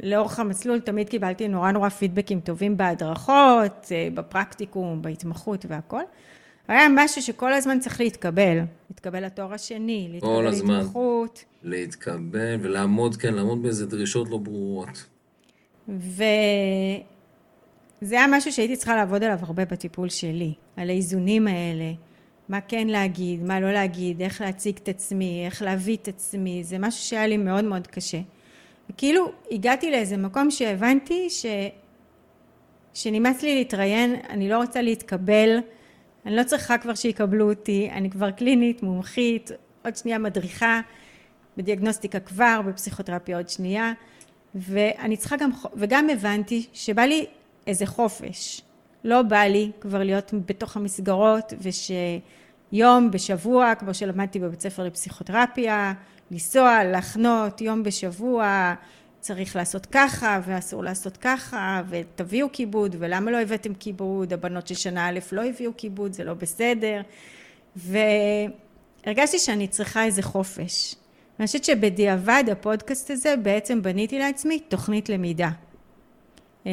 לאורך 0.00 0.38
המסלול 0.38 0.80
תמיד 0.80 1.08
קיבלתי 1.08 1.48
נורא 1.48 1.70
נורא 1.70 1.88
פידבקים 1.88 2.40
טובים 2.40 2.76
בהדרכות, 2.76 3.86
אה, 3.92 4.08
בפרקטיקום, 4.14 5.02
בהתמחות 5.02 5.66
והכל. 5.68 6.02
היה 6.68 6.88
משהו 6.94 7.22
שכל 7.22 7.52
הזמן 7.52 7.80
צריך 7.80 8.00
להתקבל. 8.00 8.58
להתקבל 8.90 9.24
לתואר 9.26 9.54
השני, 9.54 10.08
להתקבל 10.12 10.50
להתמחות. 10.50 11.44
להתקבל 11.62 12.56
ולעמוד, 12.60 13.16
כן, 13.16 13.34
לעמוד 13.34 13.62
באיזה 13.62 13.86
דרישות 13.86 14.30
לא 14.30 14.38
ברורות. 14.38 15.06
וזה 15.88 16.24
היה 18.10 18.26
משהו 18.30 18.52
שהייתי 18.52 18.76
צריכה 18.76 18.96
לעבוד 18.96 19.24
עליו 19.24 19.38
הרבה 19.42 19.64
בטיפול 19.64 20.08
שלי, 20.08 20.54
על 20.76 20.90
האיזונים 20.90 21.48
האלה. 21.48 21.92
מה 22.48 22.60
כן 22.60 22.86
להגיד, 22.86 23.42
מה 23.42 23.60
לא 23.60 23.72
להגיד, 23.72 24.22
איך 24.22 24.40
להציג 24.40 24.76
את 24.82 24.88
עצמי, 24.88 25.42
איך 25.46 25.62
להביא 25.62 25.96
את 25.96 26.08
עצמי, 26.08 26.64
זה 26.64 26.78
משהו 26.78 27.04
שהיה 27.04 27.26
לי 27.26 27.36
מאוד 27.36 27.64
מאוד 27.64 27.86
קשה. 27.86 28.20
וכאילו 28.90 29.32
הגעתי 29.50 29.90
לאיזה 29.90 30.16
מקום 30.16 30.50
שהבנתי 30.50 31.30
ש... 31.30 31.46
שנמאס 32.94 33.42
לי 33.42 33.54
להתראיין, 33.54 34.16
אני 34.30 34.48
לא 34.48 34.56
רוצה 34.56 34.82
להתקבל, 34.82 35.58
אני 36.26 36.36
לא 36.36 36.42
צריכה 36.42 36.78
כבר 36.78 36.94
שיקבלו 36.94 37.50
אותי, 37.50 37.90
אני 37.92 38.10
כבר 38.10 38.30
קלינית, 38.30 38.82
מומחית, 38.82 39.50
עוד 39.84 39.96
שנייה 39.96 40.18
מדריכה, 40.18 40.80
בדיאגנוסטיקה 41.56 42.20
כבר, 42.20 42.60
בפסיכותרפיה 42.66 43.36
עוד 43.36 43.48
שנייה, 43.48 43.92
ואני 44.54 45.16
צריכה 45.16 45.36
גם, 45.36 45.50
וגם 45.74 46.10
הבנתי 46.10 46.66
שבא 46.72 47.02
לי 47.02 47.26
איזה 47.66 47.86
חופש. 47.86 48.62
לא 49.04 49.22
בא 49.22 49.42
לי 49.42 49.70
כבר 49.80 50.02
להיות 50.02 50.34
בתוך 50.46 50.76
המסגרות, 50.76 51.52
ושיום 51.60 53.10
בשבוע, 53.10 53.74
כמו 53.74 53.94
שלמדתי 53.94 54.38
בבית 54.38 54.60
ספר 54.60 54.84
לפסיכותרפיה, 54.84 55.92
לנסוע, 56.30 56.84
לחנות 56.84 57.60
יום 57.60 57.82
בשבוע, 57.82 58.74
צריך 59.22 59.56
לעשות 59.56 59.86
ככה 59.86 60.40
ואסור 60.46 60.84
לעשות 60.84 61.16
ככה 61.16 61.82
ותביאו 61.88 62.46
כיבוד 62.52 62.96
ולמה 62.98 63.30
לא 63.30 63.40
הבאתם 63.40 63.74
כיבוד? 63.74 64.32
הבנות 64.32 64.66
של 64.66 64.74
שנה 64.74 65.08
א' 65.08 65.18
לא 65.32 65.44
הביאו 65.44 65.72
כיבוד 65.76 66.12
זה 66.12 66.24
לא 66.24 66.34
בסדר. 66.34 67.02
והרגשתי 67.76 69.38
שאני 69.38 69.68
צריכה 69.68 70.04
איזה 70.04 70.22
חופש. 70.22 70.94
אני 71.38 71.46
חושבת 71.46 71.64
שבדיעבד 71.64 72.44
הפודקאסט 72.52 73.10
הזה 73.10 73.34
בעצם 73.36 73.82
בניתי 73.82 74.18
לעצמי 74.18 74.60
תוכנית 74.60 75.08
למידה. 75.08 75.50
אמ, 76.66 76.70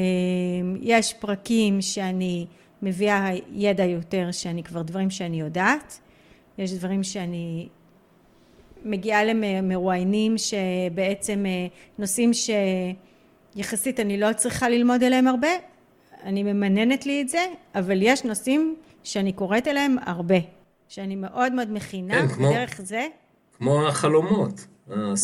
יש 0.82 1.14
פרקים 1.14 1.82
שאני 1.82 2.46
מביאה 2.82 3.30
ידע 3.52 3.86
יותר 3.86 4.32
שאני 4.32 4.64
כבר 4.64 4.82
דברים 4.82 5.10
שאני 5.10 5.40
יודעת. 5.40 6.00
יש 6.58 6.74
דברים 6.74 7.04
שאני 7.04 7.70
מגיעה 8.84 9.24
למרואיינים 9.24 10.36
שבעצם 10.38 11.46
אה, 11.46 11.68
נושאים 12.00 12.32
שיחסית 13.56 14.00
אני 14.00 14.18
לא 14.18 14.34
צריכה 14.34 14.70
ללמוד 14.70 15.04
עליהם 15.04 15.28
הרבה, 15.28 15.50
אני 16.24 16.44
ממננת 16.44 17.06
לי 17.06 17.22
את 17.22 17.30
זה, 17.30 17.46
אבל 17.76 18.00
יש 18.02 18.24
נושאים 18.24 18.76
שאני 19.04 19.34
קוראת 19.34 19.68
עליהם 19.68 19.96
הרבה, 20.06 20.36
שאני 20.88 21.16
מאוד 21.16 21.54
מאוד 21.54 21.72
מכינה, 21.72 22.14
כן, 22.14 22.28
כמו, 22.28 22.50
דרך 22.54 22.82
זה. 22.84 23.08
כמו 23.58 23.88
החלומות. 23.88 24.68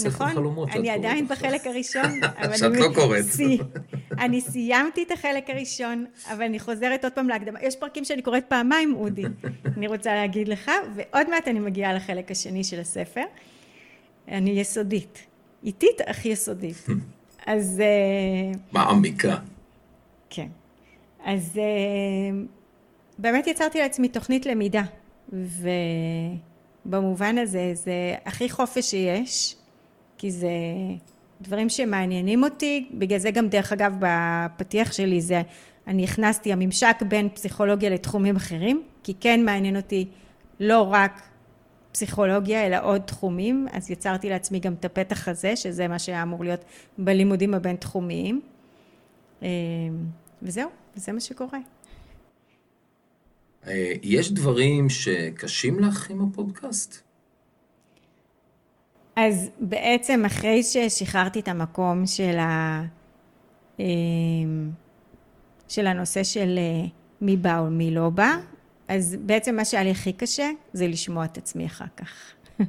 נכון, 0.05 0.67
אני 0.71 0.89
עדיין 0.89 1.27
בחלק 1.27 1.67
הראשון, 1.67 2.23
אבל 2.43 2.57
שאת 2.57 2.71
לא 2.71 2.87
קוראת. 2.95 3.25
אני 4.25 4.41
סיימתי 4.41 5.03
את 5.03 5.11
החלק 5.11 5.49
הראשון, 5.49 6.05
אבל 6.31 6.43
אני 6.43 6.59
חוזרת 6.59 7.03
עוד 7.03 7.13
פעם 7.13 7.29
להקדמה. 7.29 7.59
יש 7.61 7.75
פרקים 7.75 8.03
שאני 8.03 8.21
קוראת 8.21 8.45
פעמיים, 8.47 8.95
אודי, 8.95 9.23
אני 9.77 9.87
רוצה 9.87 10.13
להגיד 10.13 10.47
לך, 10.47 10.71
ועוד 10.95 11.29
מעט 11.29 11.47
אני 11.47 11.59
מגיעה 11.59 11.93
לחלק 11.93 12.31
השני 12.31 12.63
של 12.63 12.79
הספר. 12.79 13.23
אני 14.27 14.49
יסודית, 14.49 15.19
איטית 15.63 16.01
אך 16.01 16.25
יסודית. 16.25 16.85
אז... 17.45 17.81
אה, 17.81 18.59
מעמיקה. 18.71 19.37
כן. 20.29 20.47
אז 21.25 21.57
אה, 21.57 22.37
באמת 23.17 23.47
יצרתי 23.47 23.79
לעצמי 23.79 24.09
תוכנית 24.09 24.45
למידה, 24.45 24.83
ו... 25.33 25.69
במובן 26.85 27.37
הזה 27.37 27.71
זה 27.73 28.15
הכי 28.25 28.49
חופש 28.49 28.91
שיש, 28.91 29.55
כי 30.17 30.31
זה 30.31 30.49
דברים 31.41 31.69
שמעניינים 31.69 32.43
אותי, 32.43 32.89
בגלל 32.93 33.19
זה 33.19 33.31
גם 33.31 33.47
דרך 33.47 33.73
אגב 33.73 33.95
בפתיח 33.99 34.91
שלי 34.91 35.21
זה, 35.21 35.41
אני 35.87 36.03
הכנסתי 36.03 36.53
הממשק 36.53 36.95
בין 37.07 37.29
פסיכולוגיה 37.29 37.89
לתחומים 37.89 38.35
אחרים, 38.35 38.83
כי 39.03 39.13
כן 39.19 39.45
מעניין 39.45 39.75
אותי 39.75 40.07
לא 40.59 40.81
רק 40.81 41.21
פסיכולוגיה 41.91 42.67
אלא 42.67 42.77
עוד 42.81 43.01
תחומים, 43.01 43.67
אז 43.71 43.91
יצרתי 43.91 44.29
לעצמי 44.29 44.59
גם 44.59 44.73
את 44.73 44.85
הפתח 44.85 45.27
הזה, 45.27 45.55
שזה 45.55 45.87
מה 45.87 45.99
שהיה 45.99 46.23
אמור 46.23 46.43
להיות 46.43 46.65
בלימודים 46.97 47.53
הבין 47.53 47.75
תחומיים. 47.75 48.41
אה, 49.43 49.47
וזהו, 50.41 50.69
וזה 50.95 51.11
מה 51.11 51.19
שקורה. 51.19 51.59
אה, 53.67 53.93
יש 54.03 54.31
דברים 54.31 54.89
שקשים 54.89 55.79
לך 55.79 56.09
עם 56.09 56.21
הפודקאסט? 56.21 57.01
אז 59.15 59.49
בעצם 59.59 60.25
אחרי 60.25 60.63
ששחררתי 60.63 61.39
את 61.39 61.47
המקום 61.47 62.05
של, 62.05 62.37
ה... 62.37 62.83
אה, 63.79 63.85
של 65.67 65.87
הנושא 65.87 66.23
של 66.23 66.55
אה, 66.57 66.87
מי 67.21 67.37
בא 67.37 67.59
או 67.59 67.65
מי 67.65 67.91
לא 67.91 68.09
בא, 68.09 68.37
אז 68.87 69.17
בעצם 69.19 69.55
מה 69.55 69.65
שהיה 69.65 69.83
לי 69.83 69.91
הכי 69.91 70.13
קשה 70.13 70.49
זה 70.73 70.87
לשמוע 70.87 71.25
את 71.25 71.37
עצמי 71.37 71.65
אחר 71.65 71.85
כך. 71.97 72.33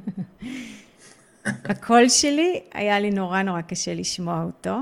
הקול 1.69 2.09
שלי 2.09 2.61
היה 2.73 2.99
לי 2.99 3.11
נורא 3.11 3.41
נורא 3.41 3.61
קשה 3.61 3.93
לשמוע 3.93 4.43
אותו. 4.43 4.79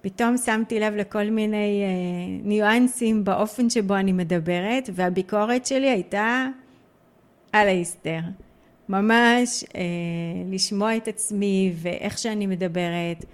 פתאום 0.00 0.36
שמתי 0.36 0.80
לב 0.80 0.94
לכל 0.94 1.24
מיני 1.24 1.82
אה, 1.82 2.48
ניואנסים 2.48 3.24
באופן 3.24 3.70
שבו 3.70 3.94
אני 3.94 4.12
מדברת, 4.12 4.90
והביקורת 4.92 5.66
שלי 5.66 5.90
הייתה 5.90 6.46
על 7.52 7.68
ההסתר. 7.68 8.20
ממש 8.88 9.64
אה, 9.74 9.80
לשמוע 10.50 10.96
את 10.96 11.08
עצמי 11.08 11.72
ואיך 11.76 12.18
שאני 12.18 12.46
מדברת. 12.46 13.24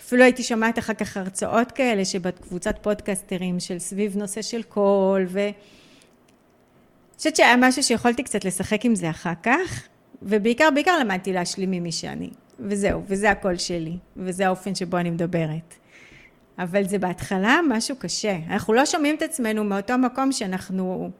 אפילו 0.00 0.22
הייתי 0.22 0.42
שומעת 0.42 0.78
אחר 0.78 0.94
כך 0.94 1.16
הרצאות 1.16 1.72
כאלה 1.72 2.04
שבקבוצת 2.04 2.78
פודקסטרים 2.82 3.60
של 3.60 3.78
סביב 3.78 4.16
נושא 4.16 4.42
של 4.42 4.62
קול 4.62 5.26
ו... 5.28 5.38
אני 5.38 7.20
חושבת 7.20 7.36
שהיה 7.36 7.56
משהו 7.56 7.82
שיכולתי 7.82 8.22
קצת 8.22 8.44
לשחק 8.44 8.84
עם 8.84 8.94
זה 8.94 9.10
אחר 9.10 9.32
כך, 9.42 9.88
ובעיקר, 10.22 10.68
בעיקר 10.74 10.98
למדתי 10.98 11.32
להשלים 11.32 11.70
ממי 11.70 11.92
שאני. 11.92 12.30
וזהו, 12.60 13.02
וזה 13.06 13.30
הקול 13.30 13.56
שלי, 13.56 13.96
וזה 14.16 14.46
האופן 14.46 14.74
שבו 14.74 14.96
אני 14.96 15.10
מדברת. 15.10 15.74
אבל 16.58 16.88
זה 16.88 16.98
בהתחלה 16.98 17.60
משהו 17.68 17.96
קשה. 17.96 18.38
אנחנו 18.50 18.74
לא 18.74 18.86
שומעים 18.86 19.16
את 19.16 19.22
עצמנו 19.22 19.64
מאותו 19.64 19.98
מקום 19.98 20.32
שאנחנו 20.32 21.10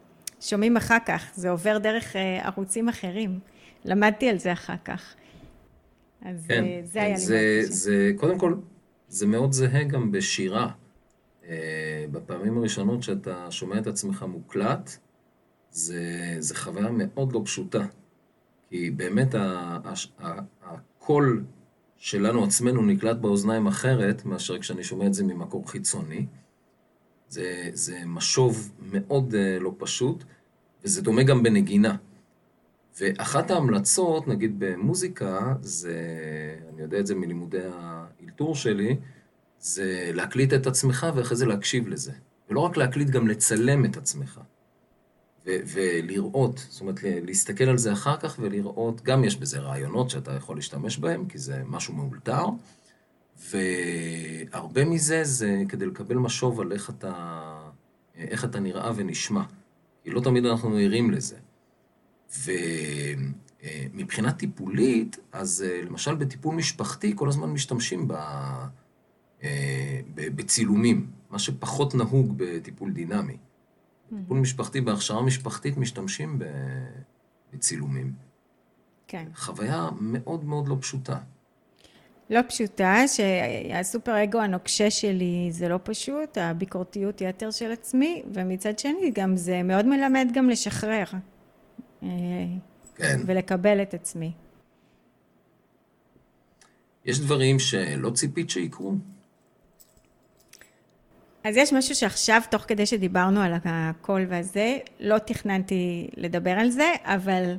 שומעים 0.41 0.77
אחר 0.77 0.99
כך, 1.07 1.31
זה 1.35 1.51
עובר 1.51 1.79
דרך 1.79 2.17
אה, 2.17 2.47
ערוצים 2.47 2.89
אחרים. 2.89 3.39
למדתי 3.85 4.29
על 4.29 4.39
זה 4.39 4.53
אחר 4.53 4.75
כך. 4.85 5.15
אז 6.23 6.47
כן, 6.49 6.65
אה, 6.65 6.81
זה 6.85 7.03
היה 7.03 7.17
זה, 7.17 7.35
לי 7.35 7.57
מאוד 7.57 7.65
קשה. 7.65 7.75
זה, 7.75 8.13
קודם 8.17 8.39
כל, 8.39 8.55
זה 9.09 9.27
מאוד 9.27 9.53
זהה 9.53 9.85
גם 9.85 10.13
בשירה. 10.13 10.71
אה, 11.49 12.05
בפעמים 12.11 12.59
הראשונות 12.59 13.03
שאתה 13.03 13.51
שומע 13.51 13.79
את 13.79 13.87
עצמך 13.87 14.25
מוקלט, 14.29 14.91
זה, 15.71 16.37
זה 16.39 16.55
חוויה 16.55 16.89
מאוד 16.91 17.33
לא 17.33 17.41
פשוטה. 17.45 17.87
כי 18.71 18.91
באמת 18.91 19.35
הקול 20.63 21.45
שלנו 21.99 22.45
עצמנו 22.45 22.83
נקלט 22.83 23.17
באוזניים 23.17 23.67
אחרת 23.67 24.25
מאשר 24.25 24.59
כשאני 24.59 24.85
שומע 24.85 25.07
את 25.07 25.15
זה 25.15 25.25
ממקור 25.25 25.71
חיצוני. 25.71 26.27
זה, 27.29 27.71
זה 27.73 27.99
משוב 28.07 28.73
מאוד 28.93 29.33
uh, 29.35 29.63
לא 29.63 29.75
פשוט, 29.79 30.25
וזה 30.85 31.03
דומה 31.03 31.23
גם 31.23 31.43
בנגינה. 31.43 31.97
ואחת 33.01 33.51
ההמלצות, 33.51 34.29
נגיד 34.29 34.55
במוזיקה, 34.59 35.55
זה, 35.61 35.97
אני 36.73 36.83
יודע 36.83 36.99
את 36.99 37.07
זה 37.07 37.15
מלימודי 37.15 37.61
האלתור 37.73 38.55
שלי, 38.55 38.97
זה 39.61 40.11
להקליט 40.15 40.55
את 40.55 40.67
עצמך 40.67 41.07
ואחרי 41.15 41.37
זה 41.37 41.47
להקשיב 41.47 41.89
לזה. 41.89 42.13
ולא 42.51 42.61
רק 42.61 42.77
להקליט, 42.77 43.09
גם 43.09 43.29
לצלם 43.29 43.85
את 43.85 43.97
עצמך. 43.97 44.41
ולראות, 45.47 46.67
זאת 46.69 46.81
אומרת, 46.81 47.01
להסתכל 47.03 47.65
על 47.65 47.79
זה 47.79 47.93
אחר 47.93 48.17
כך 48.17 48.37
ולראות, 48.41 49.03
גם 49.03 49.25
יש 49.25 49.37
בזה 49.37 49.59
רעיונות 49.59 50.11
שאתה 50.11 50.33
יכול 50.33 50.57
להשתמש 50.57 50.99
בהם, 50.99 51.29
כי 51.29 51.39
זה 51.39 51.63
משהו 51.67 51.95
מאולתר, 51.95 52.45
והרבה 53.51 54.85
מזה 54.85 55.25
זה 55.25 55.63
כדי 55.69 55.87
לקבל 55.87 56.17
משוב 56.17 56.61
על 56.61 56.73
איך 56.73 56.91
אתה, 56.91 57.71
איך 58.15 58.45
אתה 58.45 58.61
נראה 58.61 58.93
ונשמע. 58.97 59.43
כי 60.05 60.11
לא 60.11 60.21
תמיד 60.21 60.45
אנחנו 60.45 60.77
ערים 60.77 61.11
לזה. 61.11 61.37
ומבחינה 63.95 64.33
טיפולית, 64.33 65.17
אז 65.33 65.65
למשל 65.87 66.15
בטיפול 66.15 66.55
משפחתי, 66.55 67.13
כל 67.17 67.29
הזמן 67.29 67.51
משתמשים 67.51 68.09
ב... 68.09 68.15
בצילומים, 70.15 71.07
מה 71.31 71.39
שפחות 71.39 71.95
נהוג 71.95 72.35
בטיפול 72.37 72.93
דינמי. 72.93 73.37
טיפול 74.17 74.39
משפחתי, 74.39 74.81
בהכשרה 74.81 75.23
משפחתית 75.23 75.77
משתמשים 75.77 76.39
בצילומים. 77.53 78.13
כן. 79.09 79.25
חוויה 79.35 79.89
מאוד 80.01 80.45
מאוד 80.45 80.69
לא 80.69 80.77
פשוטה. 80.81 81.19
לא 82.31 82.41
פשוטה, 82.49 82.97
שהסופר 83.07 84.25
אגו 84.25 84.39
הנוקשה 84.39 84.91
שלי 84.91 85.49
זה 85.51 85.69
לא 85.69 85.79
פשוט, 85.83 86.39
הביקורתיות 86.39 87.21
יתר 87.21 87.51
של 87.51 87.73
עצמי, 87.73 88.23
ומצד 88.35 88.79
שני 88.79 89.11
גם 89.15 89.37
זה 89.37 89.63
מאוד 89.63 89.87
מלמד 89.87 90.29
גם 90.35 90.51
לשחרר. 90.51 91.05
כן. 92.97 93.21
ולקבל 93.27 93.83
את 93.83 93.95
עצמי. 93.95 94.33
יש 97.05 97.21
דברים 97.21 97.59
שלא 97.59 98.11
ציפית 98.11 98.51
שיקרו? 98.51 98.95
אז 101.45 101.57
יש 101.57 101.73
משהו 101.73 101.95
שעכשיו, 101.95 102.43
תוך 102.51 102.63
כדי 102.63 102.87
שדיברנו 102.87 103.41
על 103.41 103.53
הקול 103.65 104.27
והזה, 104.29 104.79
לא 105.01 105.19
תכננתי 105.19 106.09
לדבר 106.17 106.51
על 106.51 106.71
זה, 106.71 106.93
אבל, 107.05 107.55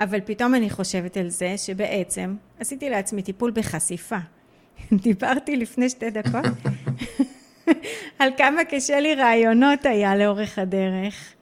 אבל 0.00 0.20
פתאום 0.24 0.54
אני 0.54 0.70
חושבת 0.70 1.16
על 1.16 1.28
זה 1.28 1.58
שבעצם 1.58 2.36
עשיתי 2.60 2.90
לעצמי 2.90 3.22
טיפול 3.22 3.50
בחשיפה. 3.50 4.18
דיברתי 5.04 5.56
לפני 5.56 5.88
שתי 5.88 6.10
דקות 6.10 6.44
על 8.18 8.30
כמה 8.36 8.64
קשה 8.64 9.00
לי 9.00 9.14
רעיונות 9.14 9.86
היה 9.86 10.16
לאורך 10.16 10.58
הדרך. 10.58 11.34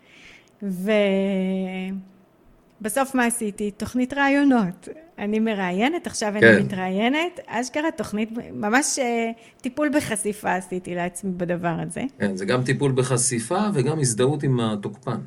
ובסוף 2.83 3.15
מה 3.15 3.27
עשיתי? 3.27 3.71
תוכנית 3.71 4.15
רעיונות. 4.15 4.89
אני 5.19 5.41
מראיינת, 5.41 6.07
עכשיו 6.07 6.33
כן. 6.41 6.47
אני 6.47 6.63
מתראיינת, 6.63 7.41
אשכרה 7.47 7.91
תוכנית, 7.91 8.31
ממש 8.53 8.99
אה, 8.99 9.31
טיפול 9.61 9.91
בחשיפה 9.97 10.55
עשיתי 10.55 10.95
לעצמי 10.95 11.33
בדבר 11.37 11.77
הזה. 11.87 12.05
כן, 12.19 12.37
זה 12.37 12.45
גם 12.45 12.65
טיפול 12.65 12.93
בחשיפה 12.93 13.61
וגם 13.75 13.99
הזדהות 13.99 14.43
עם 14.43 14.61
התוקפן. 14.61 15.21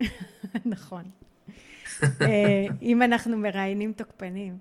נכון. 0.64 1.02
אה, 2.02 2.66
אם 2.82 3.02
אנחנו 3.02 3.36
מראיינים 3.36 3.92
תוקפנים. 3.92 4.56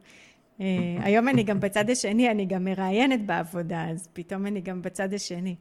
אה, 0.61 0.65
היום 0.99 1.27
אני 1.27 1.43
גם 1.43 1.59
בצד 1.59 1.89
השני, 1.89 2.31
אני 2.31 2.45
גם 2.45 2.63
מראיינת 2.63 3.25
בעבודה, 3.25 3.89
אז 3.89 4.07
פתאום 4.13 4.45
אני 4.45 4.61
גם 4.61 4.81
בצד 4.81 5.13
השני. 5.13 5.55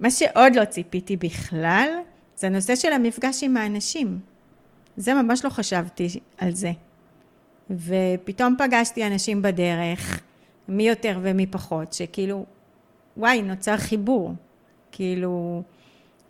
מה 0.00 0.10
שעוד 0.10 0.54
לא 0.54 0.64
ציפיתי 0.64 1.16
בכלל, 1.16 1.88
זה 2.36 2.46
הנושא 2.46 2.76
של 2.76 2.92
המפגש 2.92 3.42
עם 3.42 3.56
האנשים. 3.56 4.18
זה 4.96 5.14
ממש 5.14 5.44
לא 5.44 5.50
חשבתי 5.50 6.08
על 6.38 6.54
זה. 6.54 6.72
ופתאום 7.70 8.54
פגשתי 8.58 9.06
אנשים 9.06 9.42
בדרך, 9.42 10.20
מי 10.68 10.88
יותר 10.88 11.18
ומי 11.22 11.46
פחות, 11.46 11.92
שכאילו, 11.92 12.44
וואי, 13.16 13.42
נוצר 13.42 13.76
חיבור. 13.76 14.34
כאילו, 14.92 15.62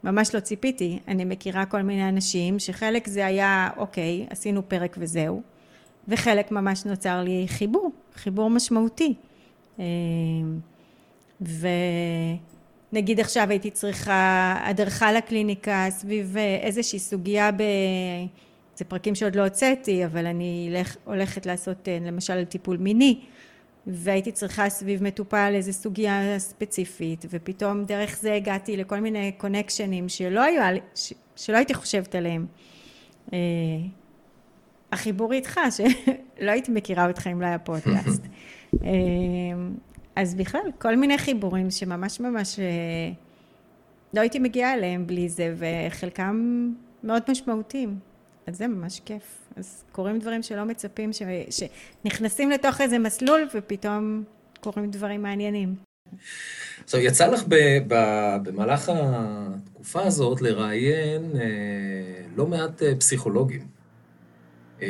ממש 0.04 0.34
לא 0.34 0.40
ציפיתי. 0.40 0.98
אני 1.08 1.24
מכירה 1.24 1.66
כל 1.66 1.82
מיני 1.82 2.08
אנשים 2.08 2.58
שחלק 2.58 3.08
זה 3.08 3.26
היה, 3.26 3.70
אוקיי, 3.76 4.26
עשינו 4.30 4.68
פרק 4.68 4.96
וזהו, 4.98 5.42
וחלק 6.08 6.50
ממש 6.50 6.84
נוצר 6.84 7.22
לי 7.22 7.44
חיבור, 7.48 7.92
חיבור 8.14 8.50
משמעותי. 8.50 9.14
אה, 9.78 9.84
ונגיד 12.96 13.20
עכשיו 13.20 13.50
הייתי 13.50 13.70
צריכה 13.70 14.54
הדרכה 14.64 15.12
לקליניקה 15.12 15.86
סביב 15.90 16.36
איזושהי 16.62 16.98
סוגיה 16.98 17.52
ב... 17.52 17.62
זה 18.76 18.84
פרקים 18.84 19.14
שעוד 19.14 19.36
לא 19.36 19.42
הוצאתי, 19.42 20.04
אבל 20.04 20.26
אני 20.26 20.68
הולך, 20.70 20.96
הולכת 21.04 21.46
לעשות 21.46 21.88
אה, 21.88 21.98
למשל 22.00 22.44
טיפול 22.44 22.76
מיני, 22.76 23.20
והייתי 23.86 24.32
צריכה 24.32 24.68
סביב 24.68 25.02
מטופל 25.02 25.52
איזו 25.54 25.72
סוגיה 25.72 26.38
ספציפית, 26.38 27.24
ופתאום 27.30 27.84
דרך 27.84 28.18
זה 28.20 28.34
הגעתי 28.34 28.76
לכל 28.76 29.00
מיני 29.00 29.32
קונקשנים 29.32 30.08
שלא, 30.08 30.42
היו, 30.42 30.62
שלא 31.36 31.56
הייתי 31.56 31.74
חושבת 31.74 32.14
עליהם. 32.14 32.46
אה, 33.32 33.38
החיבור 34.92 35.32
איתך, 35.32 35.60
שלא 35.70 36.50
הייתי 36.50 36.72
מכירה 36.72 37.08
אותך 37.08 37.26
אם 37.26 37.40
לא 37.40 37.46
היה 37.46 37.58
פודקאסט. 37.68 38.22
אה, 40.16 40.22
אז 40.22 40.34
בכלל, 40.34 40.70
כל 40.78 40.96
מיני 40.96 41.18
חיבורים 41.18 41.70
שממש 41.70 42.20
ממש 42.20 42.60
לא 44.14 44.20
הייתי 44.20 44.38
מגיעה 44.38 44.74
אליהם 44.74 45.06
בלי 45.06 45.28
זה, 45.28 45.54
וחלקם 45.58 46.68
מאוד 47.04 47.22
משמעותיים. 47.28 47.98
אז 48.46 48.56
זה 48.56 48.66
ממש 48.66 49.00
כיף. 49.04 49.22
אז 49.56 49.84
קורים 49.92 50.18
דברים 50.18 50.42
שלא 50.42 50.64
מצפים, 50.64 51.12
ש... 51.12 51.22
שנכנסים 51.50 52.50
לתוך 52.50 52.80
איזה 52.80 52.98
מסלול 52.98 53.48
ופתאום 53.54 54.24
קורים 54.60 54.90
דברים 54.90 55.22
מעניינים. 55.22 55.74
עכשיו, 56.84 57.00
יצא 57.00 57.26
לך 57.26 57.44
ב, 57.48 57.54
ב, 57.88 57.94
במהלך 58.42 58.92
התקופה 58.94 60.02
הזאת 60.02 60.42
לראיין 60.42 61.22
אה, 61.34 62.26
לא 62.36 62.46
מעט 62.46 62.82
אה, 62.82 62.96
פסיכולוגים. 62.96 63.66
אה, 64.82 64.86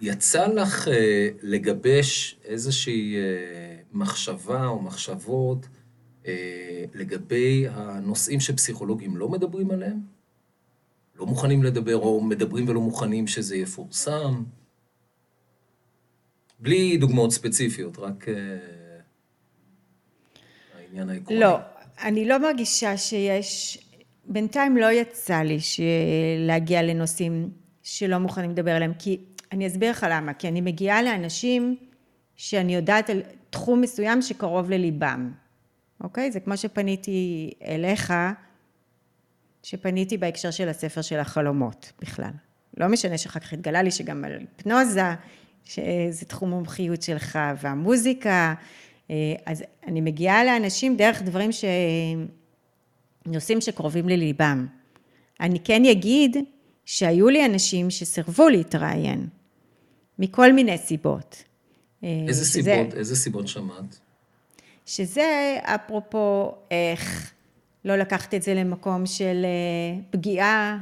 יצא 0.00 0.46
לך 0.46 0.88
אה, 0.88 1.28
לגבש 1.42 2.38
איזושהי 2.44 3.16
אה, 3.16 3.76
מחשבה 3.92 4.66
או 4.66 4.82
מחשבות 4.82 5.66
אה, 6.26 6.84
לגבי 6.94 7.66
הנושאים 7.70 8.40
שפסיכולוגים 8.40 9.16
לא 9.16 9.28
מדברים 9.28 9.70
עליהם? 9.70 10.00
לא 11.16 11.26
מוכנים 11.26 11.62
לדבר, 11.62 11.96
או 11.96 12.20
מדברים 12.20 12.68
ולא 12.68 12.80
מוכנים 12.80 13.26
שזה 13.26 13.56
יפורסם. 13.56 14.42
בלי 16.58 16.96
דוגמאות 16.96 17.32
ספציפיות, 17.32 17.98
רק 17.98 18.28
uh, 18.28 18.30
העניין 20.78 21.10
העקרוני. 21.10 21.40
לא, 21.40 21.56
אני 22.02 22.28
לא 22.28 22.38
מרגישה 22.38 22.96
שיש, 22.96 23.78
בינתיים 24.24 24.76
לא 24.76 24.92
יצא 24.92 25.36
לי 25.36 25.58
להגיע 26.38 26.82
לנושאים 26.82 27.50
שלא 27.82 28.18
מוכנים 28.18 28.50
לדבר 28.50 28.70
עליהם, 28.70 28.92
כי 28.98 29.18
אני 29.52 29.66
אסביר 29.66 29.90
לך 29.90 30.06
למה, 30.10 30.34
כי 30.34 30.48
אני 30.48 30.60
מגיעה 30.60 31.02
לאנשים 31.02 31.76
שאני 32.36 32.74
יודעת 32.74 33.10
על 33.10 33.22
תחום 33.50 33.80
מסוים 33.80 34.22
שקרוב 34.22 34.70
לליבם, 34.70 35.32
אוקיי? 36.00 36.32
זה 36.32 36.40
כמו 36.40 36.56
שפניתי 36.56 37.50
אליך, 37.64 38.12
שפניתי 39.62 40.18
בהקשר 40.18 40.50
של 40.50 40.68
הספר 40.68 41.02
של 41.02 41.18
החלומות 41.18 41.92
בכלל. 42.00 42.30
לא 42.76 42.88
משנה 42.88 43.18
שאחר 43.18 43.40
כך 43.40 43.52
התגלה 43.52 43.82
לי 43.82 43.90
שגם 43.90 44.24
על 44.24 44.32
היפנוזה, 44.38 45.14
שזה 45.64 46.26
תחום 46.26 46.50
מומחיות 46.50 47.02
שלך, 47.02 47.38
והמוזיקה, 47.60 48.54
אה, 49.10 49.14
אז 49.46 49.64
אני 49.86 50.00
מגיעה 50.00 50.44
לאנשים 50.44 50.96
דרך 50.96 51.22
דברים 51.22 51.52
ש... 51.52 51.64
נושאים 53.26 53.60
שקרובים 53.60 54.08
לליבם. 54.08 54.66
אני 55.40 55.60
כן 55.60 55.84
אגיד 55.84 56.36
שהיו 56.84 57.28
לי 57.28 57.46
אנשים 57.46 57.90
שסירבו 57.90 58.48
להתראיין, 58.48 59.28
מכל 60.20 60.52
מיני 60.52 60.78
סיבות. 60.78 61.44
אה, 62.04 62.24
איזה 62.28 62.44
שזה... 62.44 62.74
סיבות? 62.74 62.94
איזה 62.94 63.16
סיבות 63.16 63.48
שמעת? 63.48 63.98
שזה 64.86 65.58
אפרופו 65.62 66.54
איך 66.70 67.32
לא 67.84 67.96
לקחת 67.96 68.34
את 68.34 68.42
זה 68.42 68.54
למקום 68.54 69.06
של 69.06 69.44
אה, 69.44 70.00
פגיעה, 70.10 70.78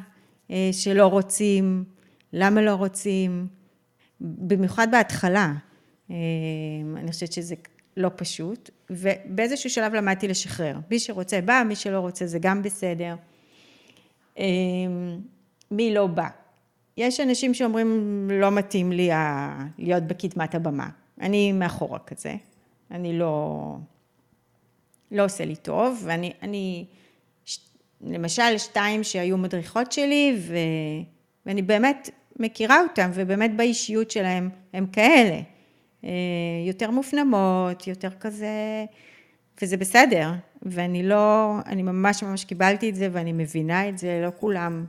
אה, 0.50 0.68
שלא 0.72 1.06
רוצים, 1.06 1.84
למה 2.32 2.62
לא 2.62 2.74
רוצים, 2.74 3.46
במיוחד 4.20 4.88
בהתחלה. 4.90 5.52
אה, 6.10 6.16
אני 6.96 7.12
חושבת 7.12 7.32
שזה 7.32 7.54
לא 7.96 8.10
פשוט, 8.16 8.70
ובאיזשהו 8.90 9.70
שלב 9.70 9.94
למדתי 9.94 10.28
לשחרר. 10.28 10.76
מי 10.90 10.98
שרוצה 10.98 11.40
בא, 11.40 11.62
מי 11.66 11.76
שלא 11.76 11.98
רוצה 12.00 12.26
זה 12.26 12.38
גם 12.38 12.62
בסדר. 12.62 13.14
מי 15.70 15.94
לא 15.94 16.06
בא. 16.06 16.28
יש 16.98 17.20
אנשים 17.20 17.54
שאומרים, 17.54 18.28
לא 18.32 18.50
מתאים 18.50 18.92
לי 18.92 19.10
להיות 19.78 20.02
בקדמת 20.02 20.54
הבמה. 20.54 20.88
אני 21.20 21.52
מאחורה 21.52 21.98
כזה. 21.98 22.34
אני 22.90 23.18
לא... 23.18 23.76
לא 25.10 25.24
עושה 25.24 25.44
לי 25.44 25.56
טוב, 25.56 26.02
ואני 26.04 26.32
אני 26.42 26.84
למשל, 28.00 28.58
שתיים 28.58 29.04
שהיו 29.04 29.38
מדריכות 29.38 29.92
שלי, 29.92 30.36
ו... 30.38 30.56
ואני 31.46 31.62
באמת 31.62 32.10
מכירה 32.38 32.80
אותן, 32.82 33.10
ובאמת 33.14 33.56
באישיות 33.56 34.10
שלהן 34.10 34.48
הן 34.72 34.86
כאלה. 34.92 35.40
אה, 36.04 36.10
יותר 36.66 36.90
מופנמות, 36.90 37.86
יותר 37.86 38.10
כזה, 38.10 38.84
וזה 39.62 39.76
בסדר. 39.76 40.30
ואני 40.62 41.02
לא, 41.02 41.54
אני 41.66 41.82
ממש 41.82 42.22
ממש 42.22 42.44
קיבלתי 42.44 42.90
את 42.90 42.94
זה, 42.94 43.08
ואני 43.12 43.32
מבינה 43.32 43.88
את 43.88 43.98
זה, 43.98 44.22
לא 44.24 44.30
כולם 44.40 44.84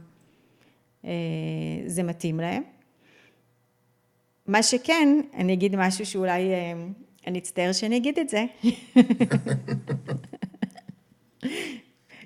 זה 1.86 2.04
מתאים 2.04 2.40
להם. 2.40 2.64
מה 4.50 4.64
שכן, 4.64 5.08
אני 5.34 5.54
אגיד 5.54 5.76
משהו 5.76 6.06
שאולי 6.06 6.52
אה, 6.52 6.74
אני 7.28 7.40
אצטער 7.40 7.72
שאני 7.72 7.98
אגיד 7.98 8.20
את 8.20 8.30
זה. 8.30 8.46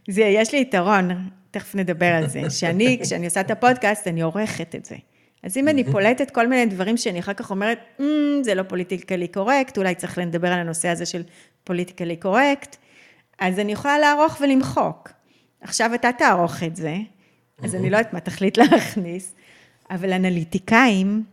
זה, 0.10 0.22
יש 0.22 0.54
לי 0.54 0.62
יתרון, 0.62 1.10
תכף 1.52 1.76
נדבר 1.76 2.06
על 2.06 2.28
זה, 2.28 2.50
שאני, 2.50 2.98
כשאני 3.04 3.26
עושה 3.26 3.42
את 3.42 3.52
הפודקאסט, 3.52 4.08
אני 4.08 4.22
עורכת 4.22 4.76
את 4.76 4.86
זה. 4.86 4.96
אז 5.44 5.58
אם 5.58 5.68
אני 5.68 5.84
פולטת 5.84 6.32
כל 6.32 6.48
מיני 6.48 6.66
דברים 6.66 6.98
שאני 6.98 7.20
אחר 7.20 7.34
כך 7.34 7.52
אומרת, 7.52 7.80
אממ, 8.00 8.04
זה 8.42 8.56
לא 8.56 8.64
politically 8.63 9.28
correct, 9.28 9.78
אולי 9.78 9.96
צריך 9.96 10.18
לדבר 10.18 10.48
על 10.48 10.60
הנושא 10.60 10.88
הזה 10.88 11.06
של 11.06 11.24
politically 11.63 12.16
correct, 12.16 12.76
אז 13.40 13.60
אני 13.60 13.72
יכולה 13.72 14.00
לערוך 14.00 14.38
ולמחוק. 14.42 15.10
עכשיו 15.62 15.94
אתה 15.96 16.10
תערוך 16.18 16.64
את 16.64 16.76
זה, 16.76 16.96
אז 17.63 17.76
אני 17.76 17.89
לא 17.89 17.97
יודעת 17.97 18.13
מה 18.13 18.19
תחליט 18.19 18.58
להכניס, 18.62 19.36
אבל 19.89 20.13
אנליטיקאים, 20.13 21.23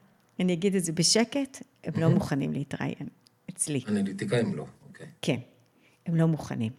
אני 0.40 0.52
אגיד 0.52 0.74
את 0.74 0.84
זה 0.84 0.92
בשקט, 0.92 1.62
הם 1.84 2.00
לא 2.00 2.08
מוכנים 2.08 2.52
להתראיין, 2.52 3.08
אצלי. 3.50 3.80
אנליטיקאים 3.88 4.54
לא, 4.54 4.66
אוקיי. 4.88 5.06
כן, 5.22 5.38
הם 6.06 6.16
לא 6.16 6.26
מוכנים. 6.26 6.72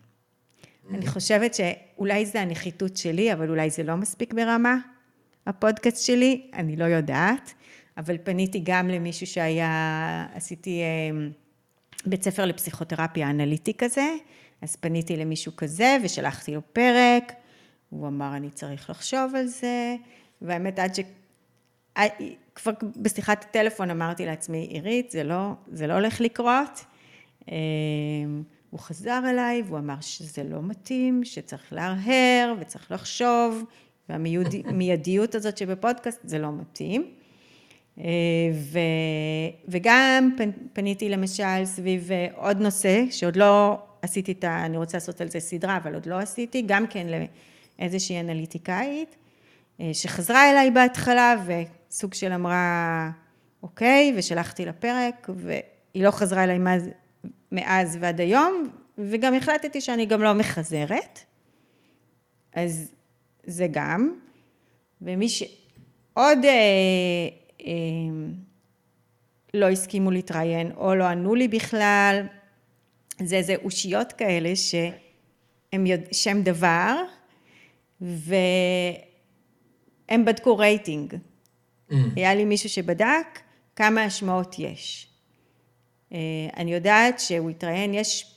אני 0.90 1.08
חושבת 1.08 1.54
שאולי 1.54 2.26
זה 2.26 2.42
הנחיתות 2.42 2.98
שלי, 2.98 3.34
אבל 3.34 3.50
אולי 3.50 3.70
זה 3.70 3.84
לא 3.84 3.96
מספיק 3.96 4.34
ברמה, 4.34 4.78
הפודקאסט 5.46 6.06
שלי, 6.06 6.48
אני 6.54 6.76
לא 6.76 6.84
יודעת, 6.84 7.54
אבל 7.98 8.18
פניתי 8.24 8.62
גם 8.64 8.90
למישהו 8.90 9.28
שהיה, 9.28 10.28
עשיתי 10.34 10.82
אה, 10.82 11.28
בית 12.06 12.24
ספר 12.24 12.46
לפסיכותרפיה 12.46 13.30
אנליטי 13.30 13.74
כזה, 13.74 14.08
אז 14.62 14.76
פניתי 14.76 15.18
למישהו 15.18 15.56
כזה 15.56 15.98
ושלחתי 16.04 16.54
לו 16.54 16.62
פרק, 16.74 17.34
הוא 17.92 18.08
אמר, 18.08 18.36
אני 18.36 18.50
צריך 18.50 18.90
לחשוב 18.90 19.36
על 19.36 19.46
זה, 19.46 19.96
והאמת, 20.42 20.80
עד 20.80 20.96
ש... 20.96 21.00
אה, 21.98 22.08
כבר 22.56 22.72
בשיחת 22.98 23.46
הטלפון 23.50 23.90
אמרתי 23.90 24.26
לעצמי, 24.26 24.58
עירית, 24.58 25.12
זה 25.12 25.24
לא, 25.24 25.52
זה 25.72 25.88
לא 25.88 25.94
הולך 25.94 26.22
לקרות. 26.22 26.86
אה, 27.52 27.56
הוא 28.70 28.80
חזר 28.80 29.20
אליי 29.30 29.62
והוא 29.66 29.80
אמר 29.80 30.02
שזה 30.02 30.44
לא 30.44 30.62
מתאים, 30.62 31.24
שצריך 31.24 31.74
להרהר 31.74 32.54
וצריך 32.60 32.92
לחשוב, 32.92 33.64
והמיידיות 34.10 35.36
הזאת 35.36 35.58
שבפודקאסט 35.58 36.20
זה 36.24 36.40
לא 36.40 36.52
מתאים. 36.52 37.12
אה, 38.00 38.06
ו, 38.54 38.80
וגם 39.68 40.36
פניתי 40.74 41.10
למשל 41.10 41.66
סביב 41.66 42.10
עוד 42.36 42.62
נושא, 42.62 43.04
שעוד 43.12 43.36
לא 43.36 43.80
עשיתי 44.02 44.32
את 44.32 44.44
ה... 44.44 44.66
אני 44.66 44.78
רוצה 44.78 44.98
לעשות 44.98 45.22
על 45.22 45.30
זה 45.30 45.40
סדרה, 45.40 45.78
אבל 45.78 45.94
עוד 45.94 46.06
לא 46.06 46.16
עשיתי, 46.20 46.64
גם 46.66 46.88
כן 46.88 47.08
לאיזושהי 47.82 48.20
אנליטיקאית, 48.20 49.16
אה, 49.80 49.90
שחזרה 49.94 50.52
אליי 50.52 50.72
בהתחלה 50.72 51.36
וסוג 51.46 52.14
של 52.14 52.34
אמרה, 52.34 53.10
אוקיי, 53.64 54.14
ושלחתי 54.18 54.66
לה 54.66 54.74
פרק, 54.74 55.30
והיא 55.36 56.04
לא 56.04 56.12
חזרה 56.12 56.44
אליי 56.44 56.58
מאז, 56.58 56.90
מאז 57.52 57.98
ועד 58.02 58.22
היום, 58.22 58.70
וגם 58.98 59.34
החלטתי 59.34 59.82
שאני 59.82 60.06
גם 60.06 60.22
לא 60.22 60.34
מחזרת. 60.34 61.20
אז 62.54 62.92
זה 63.44 63.68
גם. 63.72 64.16
ומי 65.02 65.30
שעוד 65.30 66.46
אה, 66.46 66.52
אה, 67.62 67.72
לא 69.54 69.70
הסכימו 69.70 70.12
להתראיין, 70.12 70.72
או 70.76 70.96
לא 70.96 71.04
ענו 71.04 71.36
לי 71.36 71.48
בכלל, 71.48 72.26
זה 73.24 73.36
איזה 73.36 73.56
אושיות 73.64 74.14
כאלה 74.14 74.56
שהם 74.56 75.86
יודע, 75.86 76.14
שם 76.14 76.42
דבר, 76.42 77.04
והם 78.02 78.96
בדקו 80.26 80.58
רייטינג. 80.58 81.14
Mm. 81.14 81.96
היה 82.16 82.36
לי 82.36 82.46
מישהו 82.46 82.70
שבדק 82.70 83.40
כמה 83.76 84.04
השמעות 84.04 84.56
יש. 84.60 85.08
אה, 86.14 86.18
אני 86.58 86.74
יודעת 86.74 87.20
שהוא 87.20 87.50
התראיין, 87.50 87.94
יש, 87.94 88.36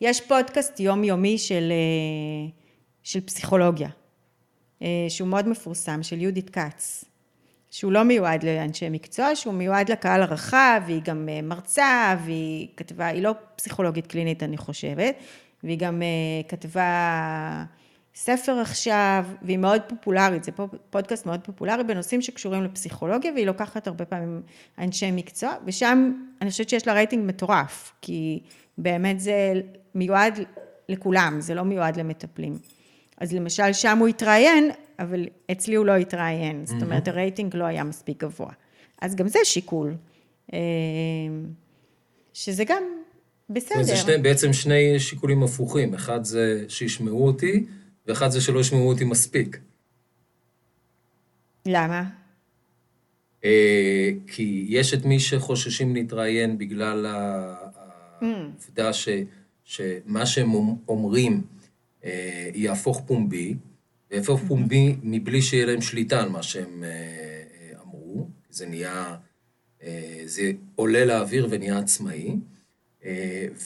יש 0.00 0.20
פודקאסט 0.20 0.80
יומיומי 0.80 1.38
של, 1.38 1.72
אה, 1.72 2.50
של 3.02 3.20
פסיכולוגיה, 3.20 3.88
אה, 4.82 5.06
שהוא 5.08 5.28
מאוד 5.28 5.48
מפורסם, 5.48 6.02
של 6.02 6.20
יהודית 6.20 6.50
כץ. 6.50 7.04
שהוא 7.70 7.92
לא 7.92 8.02
מיועד 8.02 8.44
לאנשי 8.44 8.88
מקצוע, 8.90 9.36
שהוא 9.36 9.54
מיועד 9.54 9.90
לקהל 9.90 10.22
הרחב, 10.22 10.82
והיא 10.86 11.02
גם 11.04 11.28
מרצה, 11.42 12.16
והיא 12.24 12.68
כתבה, 12.76 13.06
היא 13.06 13.22
לא 13.22 13.32
פסיכולוגית 13.56 14.06
קלינית 14.06 14.42
אני 14.42 14.56
חושבת, 14.56 15.14
והיא 15.62 15.78
גם 15.78 16.02
כתבה 16.48 17.64
ספר 18.14 18.52
עכשיו, 18.52 19.24
והיא 19.42 19.56
מאוד 19.56 19.82
פופולרית, 19.88 20.44
זה 20.44 20.52
פודקאסט 20.90 21.26
מאוד 21.26 21.40
פופולרי 21.40 21.84
בנושאים 21.84 22.22
שקשורים 22.22 22.62
לפסיכולוגיה, 22.62 23.32
והיא 23.32 23.46
לוקחת 23.46 23.86
הרבה 23.86 24.04
פעמים 24.04 24.42
אנשי 24.78 25.10
מקצוע, 25.10 25.54
ושם 25.66 26.12
אני 26.42 26.50
חושבת 26.50 26.68
שיש 26.68 26.86
לה 26.86 26.92
רייטינג 26.92 27.26
מטורף, 27.26 27.92
כי 28.00 28.40
באמת 28.78 29.20
זה 29.20 29.52
מיועד 29.94 30.38
לכולם, 30.88 31.36
זה 31.40 31.54
לא 31.54 31.62
מיועד 31.62 31.96
למטפלים. 31.96 32.58
אז 33.18 33.32
למשל 33.32 33.72
שם 33.72 33.98
הוא 33.98 34.08
התראיין, 34.08 34.70
אבל 34.98 35.26
אצלי 35.52 35.74
הוא 35.74 35.86
לא 35.86 35.96
התראיין, 35.96 36.66
זאת 36.66 36.82
אומרת 36.82 37.08
הרייטינג 37.08 37.56
לא 37.56 37.64
היה 37.64 37.84
מספיק 37.84 38.24
גבוה. 38.24 38.52
אז 39.00 39.14
גם 39.14 39.28
זה 39.28 39.38
שיקול, 39.44 39.94
אה, 40.52 40.58
שזה 42.32 42.64
גם 42.64 42.82
בסדר. 43.50 43.82
זה 43.82 43.96
שני, 43.96 44.18
בעצם 44.18 44.52
שני 44.52 45.00
שיקולים 45.00 45.42
הפוכים, 45.42 45.94
אחד 45.94 46.24
זה 46.24 46.64
שישמעו 46.68 47.26
אותי, 47.26 47.64
ואחד 48.06 48.28
זה 48.28 48.40
שלא 48.40 48.60
ישמעו 48.60 48.88
אותי 48.88 49.04
מספיק. 49.04 49.58
למה? 51.66 52.04
אה, 53.44 54.10
כי 54.26 54.66
יש 54.68 54.94
את 54.94 55.04
מי 55.04 55.20
שחוששים 55.20 55.94
להתראיין 55.94 56.58
בגלל 56.58 57.06
העובדה 57.06 58.92
ש, 58.92 59.08
שמה 59.64 60.26
שהם 60.26 60.52
אומרים 60.88 61.42
אה, 62.04 62.50
יהפוך 62.54 63.02
פומבי, 63.06 63.54
ויהפוך 64.10 64.40
פומבי 64.48 64.96
מבלי 65.02 65.42
שיהיה 65.42 65.66
להם 65.66 65.80
שליטה 65.80 66.22
על 66.22 66.28
מה 66.28 66.42
שהם 66.42 66.84
אה, 66.84 67.80
אמרו. 67.84 68.28
זה 68.50 68.66
נהיה, 68.66 69.16
אה, 69.82 70.22
זה 70.24 70.52
עולה 70.74 71.04
לאוויר 71.04 71.48
ונהיה 71.50 71.78
עצמאי. 71.78 72.36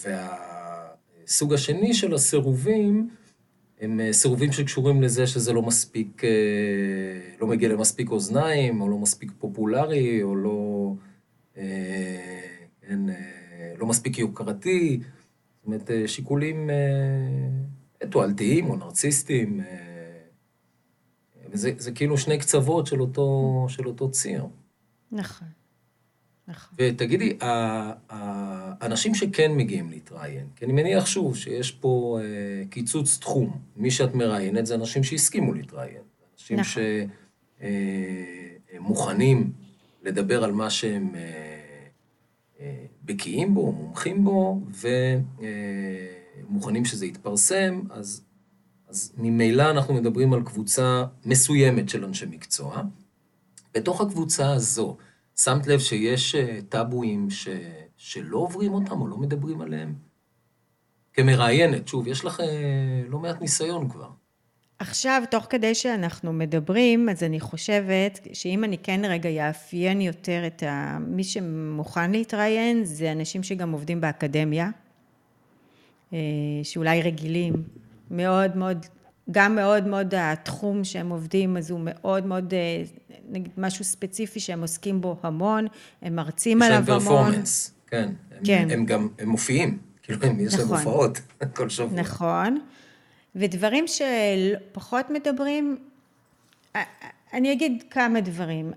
והסוג 0.05 1.55
השני 1.55 1.94
של 1.94 2.14
הסירובים, 2.14 3.09
הם 3.81 4.01
סירובים 4.12 4.53
שקשורים 4.53 5.03
לזה 5.03 5.27
שזה 5.27 5.53
לא 5.53 5.62
מספיק, 5.62 6.23
לא 7.41 7.47
מגיע 7.47 7.69
למספיק 7.69 8.11
אוזניים, 8.11 8.81
או 8.81 8.89
לא 8.89 8.99
מספיק 8.99 9.33
פופולרי, 9.39 10.23
או 10.23 10.37
לא, 10.37 10.93
אין, 12.83 13.11
לא 13.79 13.87
מספיק 13.87 14.19
יוקרתי. 14.19 15.01
זאת 15.01 15.67
אומרת, 15.67 15.91
שיקולים 16.07 16.71
תועלתיים 18.11 18.71
או 18.71 18.77
נרציסטיים. 18.77 19.61
אה, 19.61 19.87
וזה 21.51 21.73
זה 21.79 21.93
כאילו 21.93 22.19
שני 22.19 22.39
קצוות 22.39 22.87
של 22.87 23.01
אותו, 23.01 23.67
של 23.69 23.87
אותו 23.87 24.11
ציר. 24.11 24.47
נכון, 25.12 25.49
נכון. 26.48 26.76
ותגידי, 26.78 27.37
האנשים 27.40 29.14
שכן 29.14 29.52
מגיעים 29.52 29.90
להתראיין, 29.90 30.46
כי 30.56 30.64
אני 30.64 30.72
מניח 30.72 31.06
שוב 31.06 31.37
שיש 31.37 31.70
פה 31.70 32.18
אה, 32.22 32.64
קיצוץ 32.70 33.18
תחום. 33.18 33.59
מי 33.76 33.90
שאת 33.90 34.14
מראיינת 34.14 34.66
זה 34.66 34.74
אנשים 34.74 35.04
שהסכימו 35.04 35.54
להתראיין. 35.54 36.02
אנשים 36.35 36.61
נכון. 36.61 36.82
שמוכנים 38.72 39.38
אה, 39.38 40.11
לדבר 40.11 40.44
על 40.44 40.52
מה 40.52 40.70
שהם 40.70 41.14
בקיאים 43.04 43.54
בו, 43.54 43.72
מומחים 43.72 44.24
בו, 44.24 44.61
ו... 44.70 44.88
מוכנים 46.48 46.85
שזה 46.85 47.06
יתפרסם, 47.06 47.80
אז, 47.90 48.22
אז 48.88 49.12
ממילא 49.16 49.70
אנחנו 49.70 49.94
מדברים 49.94 50.32
על 50.32 50.42
קבוצה 50.42 51.04
מסוימת 51.24 51.88
של 51.88 52.04
אנשי 52.04 52.26
מקצוע. 52.26 52.82
בתוך 53.74 54.00
הקבוצה 54.00 54.52
הזו, 54.52 54.96
שמת 55.37 55.66
לב 55.66 55.79
שיש 55.79 56.35
אה, 56.35 56.59
טאבואים 56.68 57.31
ש, 57.31 57.49
שלא 57.96 58.38
עוברים 58.38 58.72
אותם 58.72 59.01
או 59.01 59.09
לא 59.09 59.16
מדברים 59.16 59.61
עליהם? 59.61 59.94
כמראיינת, 61.12 61.88
שוב, 61.88 62.07
יש 62.07 62.25
לך 62.25 62.40
אה, 62.40 63.03
לא 63.09 63.18
מעט 63.18 63.40
ניסיון 63.40 63.88
כבר. 63.88 64.09
עכשיו, 64.79 65.22
תוך 65.31 65.46
כדי 65.51 65.75
שאנחנו 65.75 66.33
מדברים, 66.33 67.09
אז 67.09 67.22
אני 67.22 67.40
חושבת 67.40 68.27
שאם 68.33 68.64
אני 68.64 68.79
כן 68.79 69.01
רגע 69.05 69.29
יאפיין 69.29 70.01
יותר 70.01 70.46
את 70.46 70.62
ה... 70.62 70.99
מי 71.01 71.25
שמוכן 71.25 72.11
להתראיין, 72.11 72.85
זה 72.85 73.12
אנשים 73.12 73.42
שגם 73.42 73.72
עובדים 73.72 74.01
באקדמיה. 74.01 74.70
אה, 76.12 76.18
שאולי 76.62 77.03
רגילים 77.03 77.53
מאוד 78.11 78.57
מאוד 78.57 78.87
גם 79.31 79.55
מאוד 79.55 79.87
מאוד 79.87 80.15
התחום 80.17 80.85
שהם 80.85 81.11
עובדים, 81.11 81.57
אז 81.57 81.71
הוא 81.71 81.81
מאוד 81.83 82.27
מאוד, 82.27 82.55
אה, 82.55 82.83
נגיד 83.29 83.53
משהו 83.59 83.85
ספציפי 83.85 84.41
שהם 84.41 84.61
עוסקים 84.61 85.01
בו 85.01 85.17
המון, 85.23 85.67
הם 86.03 86.17
מרצים 86.17 86.62
עליו 86.62 86.77
המון. 86.77 86.85
יש 86.87 86.89
להם 86.91 87.01
פרפורמנס, 87.01 87.75
כן. 87.87 88.09
הם, 88.31 88.45
כן. 88.45 88.69
הם 88.71 88.87
גם, 88.87 89.09
הם 89.19 89.29
מופיעים, 89.29 89.79
כאילו, 90.03 90.19
הם, 90.23 90.41
יש 90.41 90.55
להם 90.55 90.65
נכון. 90.65 90.77
הופעות 90.77 91.21
כל 91.57 91.69
שבוע. 91.69 92.01
נכון. 92.01 92.59
ודברים 93.35 93.85
שפחות 93.87 95.11
מדברים, 95.11 95.77
אני 97.33 97.53
אגיד 97.53 97.85
כמה 97.91 98.21
דברים. 98.21 98.73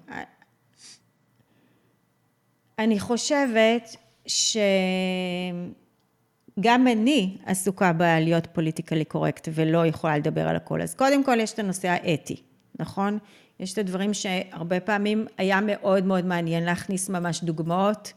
אני 2.79 2.99
חושבת 2.99 3.95
שגם 6.59 6.87
אני 6.87 7.37
עסוקה 7.45 7.93
בלהיות 7.93 8.47
פוליטיקלי 8.53 9.05
קורקט 9.05 9.49
ולא 9.51 9.85
יכולה 9.85 10.17
לדבר 10.17 10.47
על 10.47 10.55
הכל. 10.55 10.81
אז 10.81 10.93
קודם 10.93 11.23
כל 11.23 11.39
יש 11.39 11.53
את 11.53 11.59
הנושא 11.59 11.87
האתי, 11.87 12.35
נכון? 12.79 13.17
יש 13.59 13.73
את 13.73 13.77
הדברים 13.77 14.13
שהרבה 14.13 14.79
פעמים 14.79 15.25
היה 15.37 15.59
מאוד 15.61 16.05
מאוד 16.05 16.25
מעניין 16.25 16.63
להכניס 16.63 17.09
ממש 17.09 17.43
דוגמאות 17.43 18.13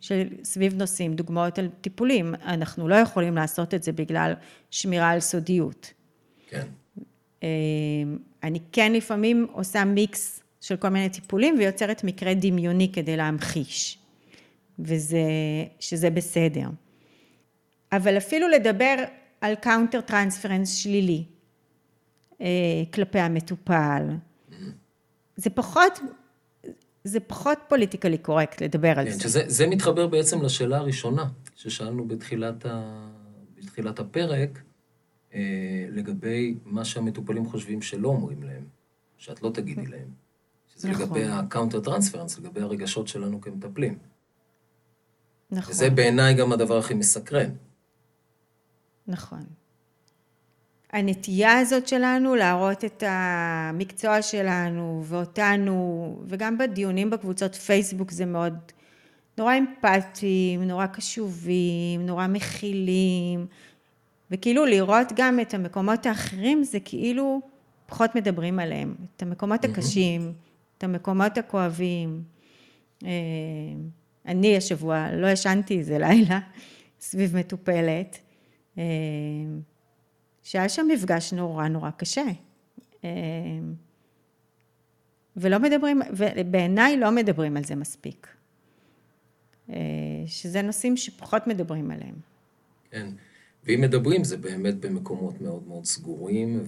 של 0.00 0.28
סביב 0.44 0.74
נושאים, 0.74 1.14
דוגמאות 1.14 1.58
על 1.58 1.68
טיפולים. 1.80 2.34
אנחנו 2.44 2.88
לא 2.88 2.94
יכולים 2.94 3.34
לעשות 3.34 3.74
את 3.74 3.82
זה 3.82 3.92
בגלל 3.92 4.32
שמירה 4.70 5.10
על 5.10 5.20
סודיות. 5.20 5.92
כן. 6.50 6.66
אני 8.42 8.58
כן 8.72 8.92
לפעמים 8.92 9.46
עושה 9.52 9.84
מיקס 9.84 10.42
של 10.60 10.76
כל 10.76 10.88
מיני 10.88 11.08
טיפולים 11.08 11.54
ויוצרת 11.58 12.04
מקרה 12.04 12.34
דמיוני 12.34 12.92
כדי 12.92 13.16
להמחיש, 13.16 13.98
וזה, 14.78 15.18
שזה 15.80 16.10
בסדר. 16.10 16.68
אבל 17.92 18.16
אפילו 18.16 18.48
לדבר 18.48 18.94
על 19.40 19.54
countertransference 19.54 20.74
שלילי 20.74 21.24
אה, 22.40 22.46
כלפי 22.94 23.18
המטופל, 23.18 24.02
זה 25.36 25.50
פחות, 25.50 25.98
זה 27.04 27.20
פחות 27.20 27.58
politically 27.68 28.18
correct 28.18 28.62
לדבר 28.62 28.98
על 28.98 29.04
כן, 29.04 29.10
זה. 29.12 29.20
שזה 29.20 29.42
זה 29.46 29.66
מתחבר 29.66 30.06
בעצם 30.06 30.42
לשאלה 30.42 30.76
הראשונה 30.76 31.28
ששאלנו 31.56 32.08
בתחילת, 32.08 32.66
ה, 32.66 33.08
בתחילת 33.56 33.98
הפרק, 33.98 34.62
אה, 35.34 35.86
לגבי 35.90 36.54
מה 36.64 36.84
שהמטופלים 36.84 37.46
חושבים 37.46 37.82
שלא 37.82 38.08
אומרים 38.08 38.42
להם, 38.42 38.64
שאת 39.18 39.42
לא 39.42 39.50
תגידי 39.50 39.86
להם. 39.86 40.08
שזה 40.74 40.90
נכון. 40.90 41.02
לגבי 41.02 41.24
ה 41.24 41.80
countertransference, 41.80 42.38
לגבי 42.38 42.60
הרגשות 42.60 43.08
שלנו 43.08 43.40
כמטפלים. 43.40 43.98
נכון, 45.50 45.72
וזה 45.72 45.90
בעיניי 45.90 46.34
גם 46.34 46.52
הדבר 46.52 46.78
הכי 46.78 46.94
מסקרן. 46.94 47.50
נכון. 49.08 49.44
הנטייה 50.92 51.58
הזאת 51.58 51.88
שלנו 51.88 52.34
להראות 52.34 52.84
את 52.84 53.02
המקצוע 53.06 54.22
שלנו 54.22 55.02
ואותנו, 55.04 56.18
וגם 56.26 56.58
בדיונים 56.58 57.10
בקבוצות 57.10 57.54
פייסבוק 57.54 58.10
זה 58.10 58.26
מאוד 58.26 58.54
נורא 59.38 59.54
אמפתיים, 59.58 60.62
נורא 60.62 60.86
קשובים, 60.86 62.06
נורא 62.06 62.26
מכילים, 62.26 63.46
וכאילו 64.30 64.66
לראות 64.66 65.12
גם 65.16 65.40
את 65.40 65.54
המקומות 65.54 66.06
האחרים 66.06 66.64
זה 66.64 66.78
כאילו 66.84 67.40
פחות 67.86 68.14
מדברים 68.14 68.58
עליהם, 68.58 68.94
את 69.16 69.22
המקומות 69.22 69.64
הקשים, 69.64 70.32
את 70.78 70.84
המקומות 70.84 71.38
הכואבים. 71.38 72.22
אה, 73.04 73.10
אני 74.26 74.56
השבוע 74.56 75.12
לא 75.12 75.26
ישנתי 75.26 75.78
איזה 75.78 75.98
לילה 75.98 76.40
סביב 77.00 77.36
מטופלת. 77.36 78.18
אה, 78.78 78.84
שהיה 80.42 80.68
שם 80.68 80.86
מפגש 80.92 81.32
נורא 81.32 81.68
נורא 81.68 81.90
קשה. 81.90 82.24
אה, 83.04 83.10
ולא 85.36 85.58
מדברים, 85.58 86.00
ובעיניי 86.12 86.96
לא 86.96 87.10
מדברים 87.10 87.56
על 87.56 87.64
זה 87.64 87.74
מספיק. 87.74 88.26
אה, 89.70 89.76
שזה 90.26 90.62
נושאים 90.62 90.96
שפחות 90.96 91.46
מדברים 91.46 91.90
עליהם. 91.90 92.14
כן. 92.90 93.10
ואם 93.64 93.80
מדברים, 93.80 94.24
זה 94.24 94.36
באמת 94.36 94.74
במקומות 94.80 95.40
מאוד 95.40 95.68
מאוד 95.68 95.84
סגורים, 95.84 96.64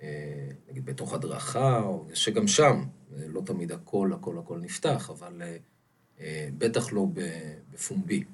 ונגיד 0.00 0.84
בתוך 0.84 1.14
הדרכה, 1.14 1.82
שגם 2.14 2.48
שם, 2.48 2.84
לא 3.16 3.40
תמיד 3.46 3.72
הכל, 3.72 4.12
הכל, 4.14 4.38
הכל 4.38 4.58
נפתח, 4.58 5.10
אבל 5.10 5.42
אה, 6.20 6.48
בטח 6.58 6.92
לא 6.92 7.06
בפומבי. 7.72 8.24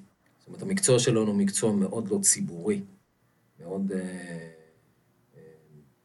זאת 0.45 0.49
אומרת, 0.49 0.63
המקצוע 0.63 0.99
שלנו 0.99 1.27
הוא 1.27 1.35
מקצוע 1.35 1.73
מאוד 1.73 2.09
לא 2.09 2.19
ציבורי, 2.23 2.83
מאוד, 3.61 3.93
אה, 3.93 4.51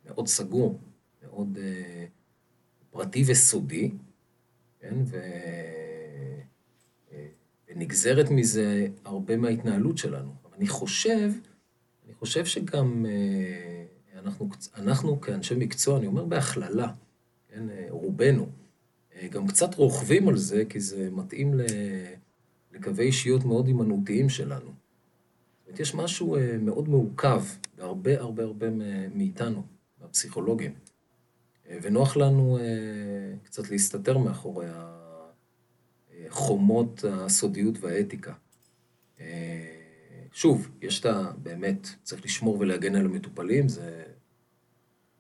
מאוד 0.06 0.28
סגור, 0.28 0.80
מאוד 1.24 1.58
אה, 1.62 2.06
פרטי 2.90 3.24
וסודי, 3.28 3.92
כן? 4.80 4.96
ו... 5.06 5.18
ונגזרת 7.68 8.30
מזה 8.32 8.88
הרבה 9.06 9.38
מההתנהלות 9.38 9.98
שלנו. 9.98 10.34
אבל 10.46 10.54
אני 10.58 10.68
חושב, 10.68 11.32
אני 12.06 12.14
חושב 12.14 12.46
שגם 12.46 13.06
אנחנו, 14.16 14.50
אנחנו 14.76 15.22
כאנשי 15.22 15.56
מקצוע, 15.56 15.98
אני 15.98 16.08
אומר 16.08 16.26
בהכללה, 16.26 16.94
כן, 17.48 17.64
רובנו, 17.90 18.50
גם 19.32 19.48
קצת 19.48 19.76
רוכבים 19.76 20.30
על 20.30 20.38
זה, 20.38 20.64
כי 20.70 20.80
זה 20.80 21.10
מתאים 21.12 21.60
לקווי 22.72 23.06
אישיות 23.06 23.46
מאוד 23.46 23.68
הימנותיים 23.68 24.30
שלנו. 24.30 24.72
זאת 25.60 25.68
אומרת, 25.68 25.80
יש 25.80 25.96
משהו 25.96 26.38
מאוד 26.62 26.90
מעוכב 26.90 27.44
בהרבה 27.78 28.20
הרבה 28.20 28.44
הרבה 28.44 28.68
מאיתנו, 29.16 29.64
מהפסיכולוגים, 30.02 30.74
ונוח 31.82 32.18
לנו 32.18 32.58
קצת 33.44 33.70
להסתתר 33.70 34.18
מאחורי 34.18 34.68
חומות 36.30 37.04
הסודיות 37.12 37.76
והאתיקה. 37.80 38.34
שוב, 40.32 40.70
יש 40.82 41.00
את 41.00 41.06
ה... 41.06 41.32
באמת, 41.44 41.88
צריך 42.04 42.26
לשמור 42.26 42.60
ולהגן 42.60 42.96
על 42.96 43.06
המטופלים, 43.06 43.70
זה 43.70 44.04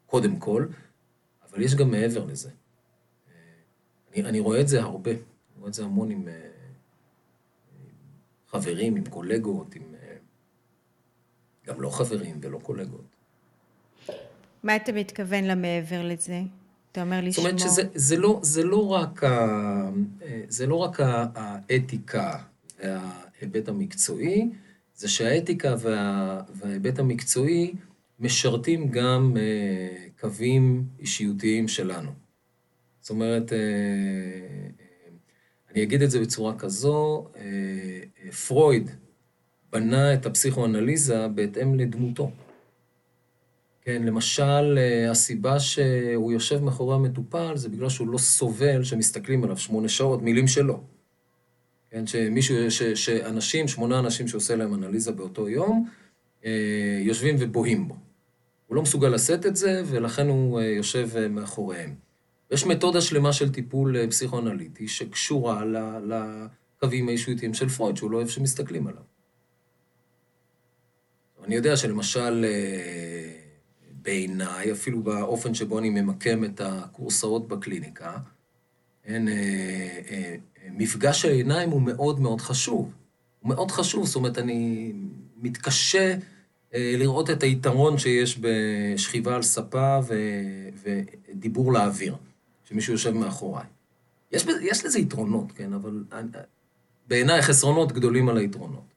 קודם 0.06 0.36
כל, 0.36 0.66
אבל 1.50 1.62
יש 1.62 1.76
גם 1.76 1.92
מעבר 1.92 2.26
לזה. 2.26 2.50
אני, 4.12 4.24
אני 4.24 4.40
רואה 4.40 4.62
את 4.62 4.68
זה 4.68 4.82
הרבה, 4.82 5.12
אני 5.12 5.20
רואה 5.58 5.70
את 5.70 5.74
זה 5.74 5.84
המון 5.84 6.12
עם 6.12 6.28
חברים, 8.52 8.96
עם 8.96 9.06
קולגות, 9.06 9.76
עם... 9.76 9.84
גם 11.68 11.82
לא 11.82 11.90
חברים 11.90 12.40
ולא 12.42 12.60
קולגות. 12.60 13.16
מה 14.64 14.76
אתה 14.76 14.92
מתכוון 14.92 15.44
למעבר 15.44 16.08
לזה? 16.08 16.42
אתה 16.92 17.02
אומר 17.02 17.20
לשמור... 17.24 17.32
זאת 17.32 17.40
אומרת 17.40 17.60
שזה 17.60 17.84
זה 17.96 18.18
לא, 18.18 18.40
זה 18.44 18.64
לא 18.64 18.92
רק, 18.92 19.24
ה, 19.24 19.90
זה 20.48 20.68
לא 20.68 20.76
רק 20.76 20.98
האתיקה 21.36 22.38
וההיבט 22.80 23.68
המקצועי, 23.68 24.50
זה 24.96 25.10
שהאתיקה 25.10 25.76
וה, 25.80 26.42
וההיבט 26.54 27.00
המקצועי 27.00 27.74
משרתים 28.20 28.90
גם 28.90 29.38
קווים 30.20 30.86
אישיותיים 31.00 31.68
שלנו. 31.68 32.12
זאת 33.02 33.10
אומרת, 33.10 33.52
אני 35.80 35.86
אגיד 35.86 36.02
את 36.02 36.12
זה 36.12 36.20
בצורה 36.20 36.56
כזו, 36.56 37.28
פרויד 38.48 38.92
בנה 39.72 40.14
את 40.14 40.26
הפסיכואנליזה 40.26 41.28
בהתאם 41.28 41.76
לדמותו. 41.76 42.32
כן, 43.82 44.04
למשל, 44.04 44.80
הסיבה 45.12 45.60
שהוא 45.60 46.32
יושב 46.32 46.64
מאחורי 46.64 46.96
המטופל 46.96 47.58
זה 47.58 47.70
בגלל 47.70 47.90
שהוא 47.90 48.08
לא 48.08 48.18
סובל 48.18 48.84
שמסתכלים 48.84 49.44
עליו 49.44 49.58
שמונה 49.58 49.90
שעות, 49.90 50.22
מילים 50.22 50.48
שלו. 50.48 50.82
כן, 51.92 52.08
שמישהו, 52.08 52.72
ש, 52.72 52.84
שאנשים, 52.84 53.68
שמונה 53.68 54.00
אנשים 54.00 54.28
שעושה 54.28 54.56
להם 54.56 54.74
אנליזה 54.74 55.12
באותו 55.12 55.50
יום, 55.50 55.90
יושבים 57.02 57.36
ובוהים 57.40 57.88
בו. 57.88 57.96
הוא 58.68 58.76
לא 58.76 58.82
מסוגל 58.82 59.08
לשאת 59.08 59.46
את 59.46 59.56
זה, 59.56 59.82
ולכן 59.86 60.28
הוא 60.28 60.62
יושב 60.62 61.28
מאחוריהם. 61.30 62.09
יש 62.52 62.66
מתודה 62.66 63.02
שלמה 63.02 63.34
של 63.34 63.52
טיפול 63.52 64.08
פסיכואנליטי 64.10 64.88
שקשורה 64.88 65.64
לקווים 66.06 67.10
האישיותיים 67.10 67.54
של 67.54 67.70
פרויד, 67.70 67.98
שהוא 67.98 68.12
לא 68.12 68.18
אוהב 68.18 68.28
שמסתכלים 68.28 68.88
עליו. 68.88 69.02
אני 71.44 71.56
יודע 71.56 71.78
שלמשל, 71.78 72.46
בעיניי, 74.02 74.72
אפילו 74.72 75.04
באופן 75.04 75.54
שבו 75.54 75.80
אני 75.80 75.90
ממקם 75.90 76.44
את 76.44 76.62
הקורסאות 76.62 77.48
בקליניקה, 77.48 78.18
אין, 79.06 79.30
מפגש 80.72 81.26
העיניים 81.26 81.70
הוא 81.70 81.82
מאוד 81.82 82.20
מאוד 82.20 82.42
חשוב. 82.42 82.94
הוא 83.40 83.50
מאוד 83.50 83.72
חשוב, 83.72 84.06
זאת 84.06 84.16
אומרת, 84.16 84.38
אני 84.38 84.92
מתקשה 85.38 86.16
לראות 86.74 87.30
את 87.30 87.44
היתרון 87.44 87.98
שיש 87.98 88.40
בשכיבה 88.42 89.36
על 89.36 89.42
ספה 89.42 90.00
ו... 90.08 90.16
ודיבור 90.84 91.74
לאוויר, 91.74 92.16
שמישהו 92.70 92.94
יושב 92.94 93.12
מאחוריי. 93.12 93.66
יש, 94.32 94.46
יש 94.62 94.86
לזה 94.86 95.00
יתרונות, 95.00 95.52
כן, 95.52 95.74
אבל 95.74 96.04
בעיניי 97.08 97.42
חסרונות 97.42 97.92
גדולים 97.92 98.30
על 98.30 98.38
היתרונות. 98.38 98.94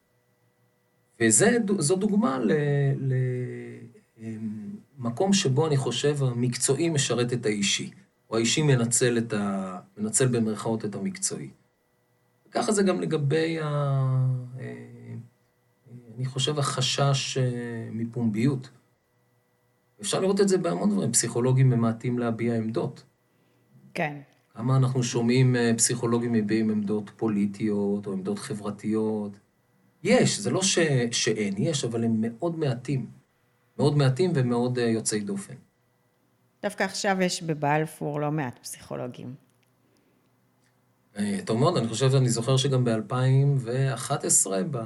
וזו 1.20 1.96
דוגמה 1.96 2.38
המקום 4.98 5.32
שבו 5.32 5.66
אני 5.66 5.76
חושב 5.76 6.22
המקצועי 6.22 6.90
משרת 6.90 7.32
את 7.32 7.46
האישי, 7.46 7.90
או 8.30 8.36
האישי 8.36 8.62
מנצל, 8.62 9.18
את 9.18 9.32
ה... 9.32 9.78
מנצל 9.98 10.26
במרכאות 10.26 10.84
את 10.84 10.94
המקצועי. 10.94 11.50
ככה 12.50 12.72
זה 12.72 12.82
גם 12.82 13.00
לגבי, 13.00 13.60
ה... 13.60 13.66
אה, 14.60 15.14
אני 16.16 16.26
חושב, 16.26 16.58
החשש 16.58 17.38
אה, 17.38 17.88
מפומביות. 17.92 18.70
אפשר 20.00 20.20
לראות 20.20 20.40
את 20.40 20.48
זה 20.48 20.58
בהמון 20.58 20.90
דברים. 20.90 21.12
פסיכולוגים 21.12 21.70
ממעטים 21.70 22.18
להביע 22.18 22.54
עמדות. 22.54 23.02
כן. 23.94 24.16
כמה 24.54 24.76
אנחנו 24.76 25.02
שומעים 25.02 25.56
אה, 25.56 25.72
פסיכולוגים 25.76 26.32
מביעים 26.32 26.70
עמדות 26.70 27.10
פוליטיות 27.16 28.06
או 28.06 28.12
עמדות 28.12 28.38
חברתיות? 28.38 29.32
יש, 30.02 30.38
זה 30.38 30.50
לא 30.50 30.62
ש... 30.62 30.78
שאין, 31.10 31.54
יש, 31.58 31.84
אבל 31.84 32.04
הם 32.04 32.16
מאוד 32.20 32.58
מעטים. 32.58 33.06
מאוד 33.78 33.96
מעטים 33.96 34.30
ומאוד 34.34 34.78
יוצאי 34.78 35.20
דופן. 35.20 35.54
דווקא 36.62 36.84
עכשיו 36.84 37.16
יש 37.22 37.42
בבלפור 37.42 38.20
לא 38.20 38.30
מעט 38.30 38.58
פסיכולוגים. 38.58 39.34
אה, 41.18 41.38
טוב 41.44 41.58
מאוד, 41.58 41.76
אני 41.76 41.88
חושב, 41.88 42.14
אני 42.14 42.28
זוכר 42.28 42.56
שגם 42.56 42.84
ב-2011, 42.84 44.50
ב... 44.70 44.76
אה, 44.76 44.82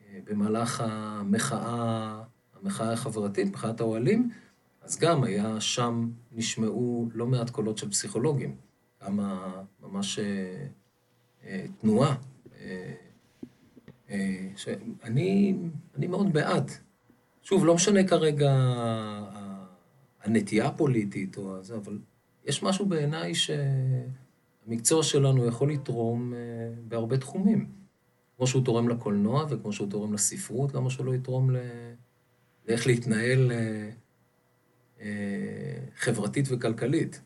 אה, 0.00 0.18
במהלך 0.24 0.84
המחאה, 0.86 2.22
המחאה 2.62 2.92
החברתית, 2.92 3.52
מחאת 3.52 3.80
האוהלים, 3.80 4.30
אז 4.86 4.98
גם 4.98 5.24
היה 5.24 5.60
שם, 5.60 6.10
נשמעו 6.32 7.08
לא 7.14 7.26
מעט 7.26 7.50
קולות 7.50 7.78
של 7.78 7.90
פסיכולוגים, 7.90 8.56
כמה 9.00 9.52
ממש 9.82 10.18
תנועה. 11.80 12.16
שאני 14.56 15.54
אני 15.96 16.06
מאוד 16.06 16.32
בעד. 16.32 16.70
שוב, 17.42 17.64
לא 17.64 17.74
משנה 17.74 18.08
כרגע 18.08 18.52
הנטייה 20.22 20.66
הפוליטית 20.66 21.36
או 21.36 21.62
זה, 21.62 21.76
אבל 21.76 21.98
יש 22.44 22.62
משהו 22.62 22.86
בעיניי 22.86 23.32
שהמקצוע 23.34 25.02
שלנו 25.02 25.46
יכול 25.46 25.72
לתרום 25.72 26.34
אה, 26.34 26.38
בהרבה 26.88 27.18
תחומים. 27.18 27.70
כמו 28.36 28.46
שהוא 28.46 28.64
תורם 28.64 28.88
לקולנוע 28.88 29.46
וכמו 29.48 29.72
שהוא 29.72 29.90
תורם 29.90 30.14
לספרות, 30.14 30.74
למה 30.74 30.90
שלא 30.90 31.14
יתרום 31.14 31.50
ל... 31.50 31.56
לאיך 32.68 32.86
להתנהל 32.86 33.52
אה, 33.52 33.56
אה, 33.56 33.90
חברתית 35.96 36.44
וכלכלית. 36.50 37.20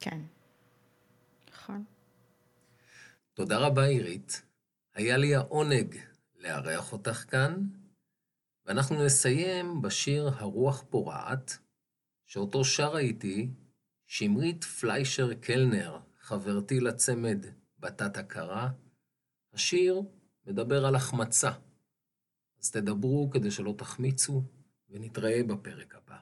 כן, 0.00 0.20
נכון. 1.52 1.84
תודה 3.34 3.58
רבה, 3.58 3.84
עירית. 3.84 4.42
היה 4.94 5.16
לי 5.16 5.34
העונג 5.34 5.96
לארח 6.38 6.92
אותך 6.92 7.24
כאן, 7.30 7.66
ואנחנו 8.66 9.04
נסיים 9.04 9.82
בשיר 9.82 10.28
"הרוח 10.28 10.84
פורעת", 10.90 11.58
שאותו 12.26 12.64
שרה 12.64 12.98
איתי 12.98 13.50
שמרית 14.06 14.64
פליישר 14.64 15.34
קלנר, 15.34 15.98
חברתי 16.20 16.80
לצמד 16.80 17.46
בתת 17.78 18.16
הכרה. 18.16 18.70
השיר 19.52 20.02
מדבר 20.46 20.86
על 20.86 20.94
החמצה, 20.94 21.50
אז 22.60 22.70
תדברו 22.70 23.30
כדי 23.32 23.50
שלא 23.50 23.74
תחמיצו, 23.78 24.42
ונתראה 24.92 25.40
בפרק 25.46 25.94
הבא. 25.94 26.16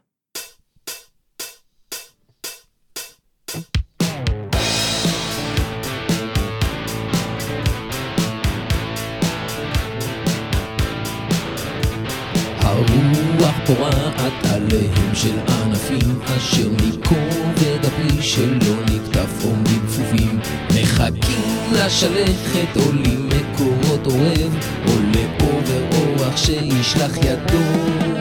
הרוח 12.59 13.55
פורעת 13.67 14.45
עליהם 14.55 15.15
של 15.15 15.39
ענפים 15.49 16.21
אשר 16.23 16.69
מכובד 16.71 17.85
הפרי 17.85 18.23
שלא 18.23 18.75
נקטף 18.85 19.45
עומדים 19.45 19.81
כפופים 19.87 20.41
מחכים 20.75 21.73
לשלכת 21.73 22.77
עולים 22.77 23.29
מקורות 23.29 24.07
אוהב 24.07 24.53
עולה 24.87 25.37
עובר 25.41 25.97
אורח 25.97 26.37
שישלח 26.37 27.17
ידו 27.17 28.20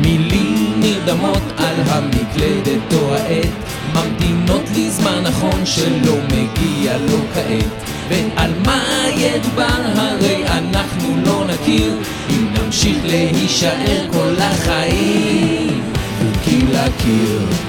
מילים 0.00 0.80
נרדמות 0.80 1.42
על 1.56 1.74
המקלדת 1.86 2.94
או 2.94 3.14
העט 3.14 3.68
ממתינות 3.94 4.62
לי 4.74 4.90
זמן 4.90 5.22
נכון 5.22 5.66
שלא 5.66 6.16
מגיע 6.26 6.98
לו 6.98 7.18
כעת. 7.34 7.88
ועל 8.08 8.50
מה 8.66 9.04
ידובר 9.16 9.82
הרי 9.96 10.44
אנחנו 10.46 11.16
לא 11.26 11.44
נכיר. 11.44 11.92
אם 12.30 12.46
נמשיך 12.54 12.96
להישאר 13.04 14.06
כל 14.12 14.34
החיים 14.38 15.80
וקיר 16.20 16.64
לקיר 16.72 17.67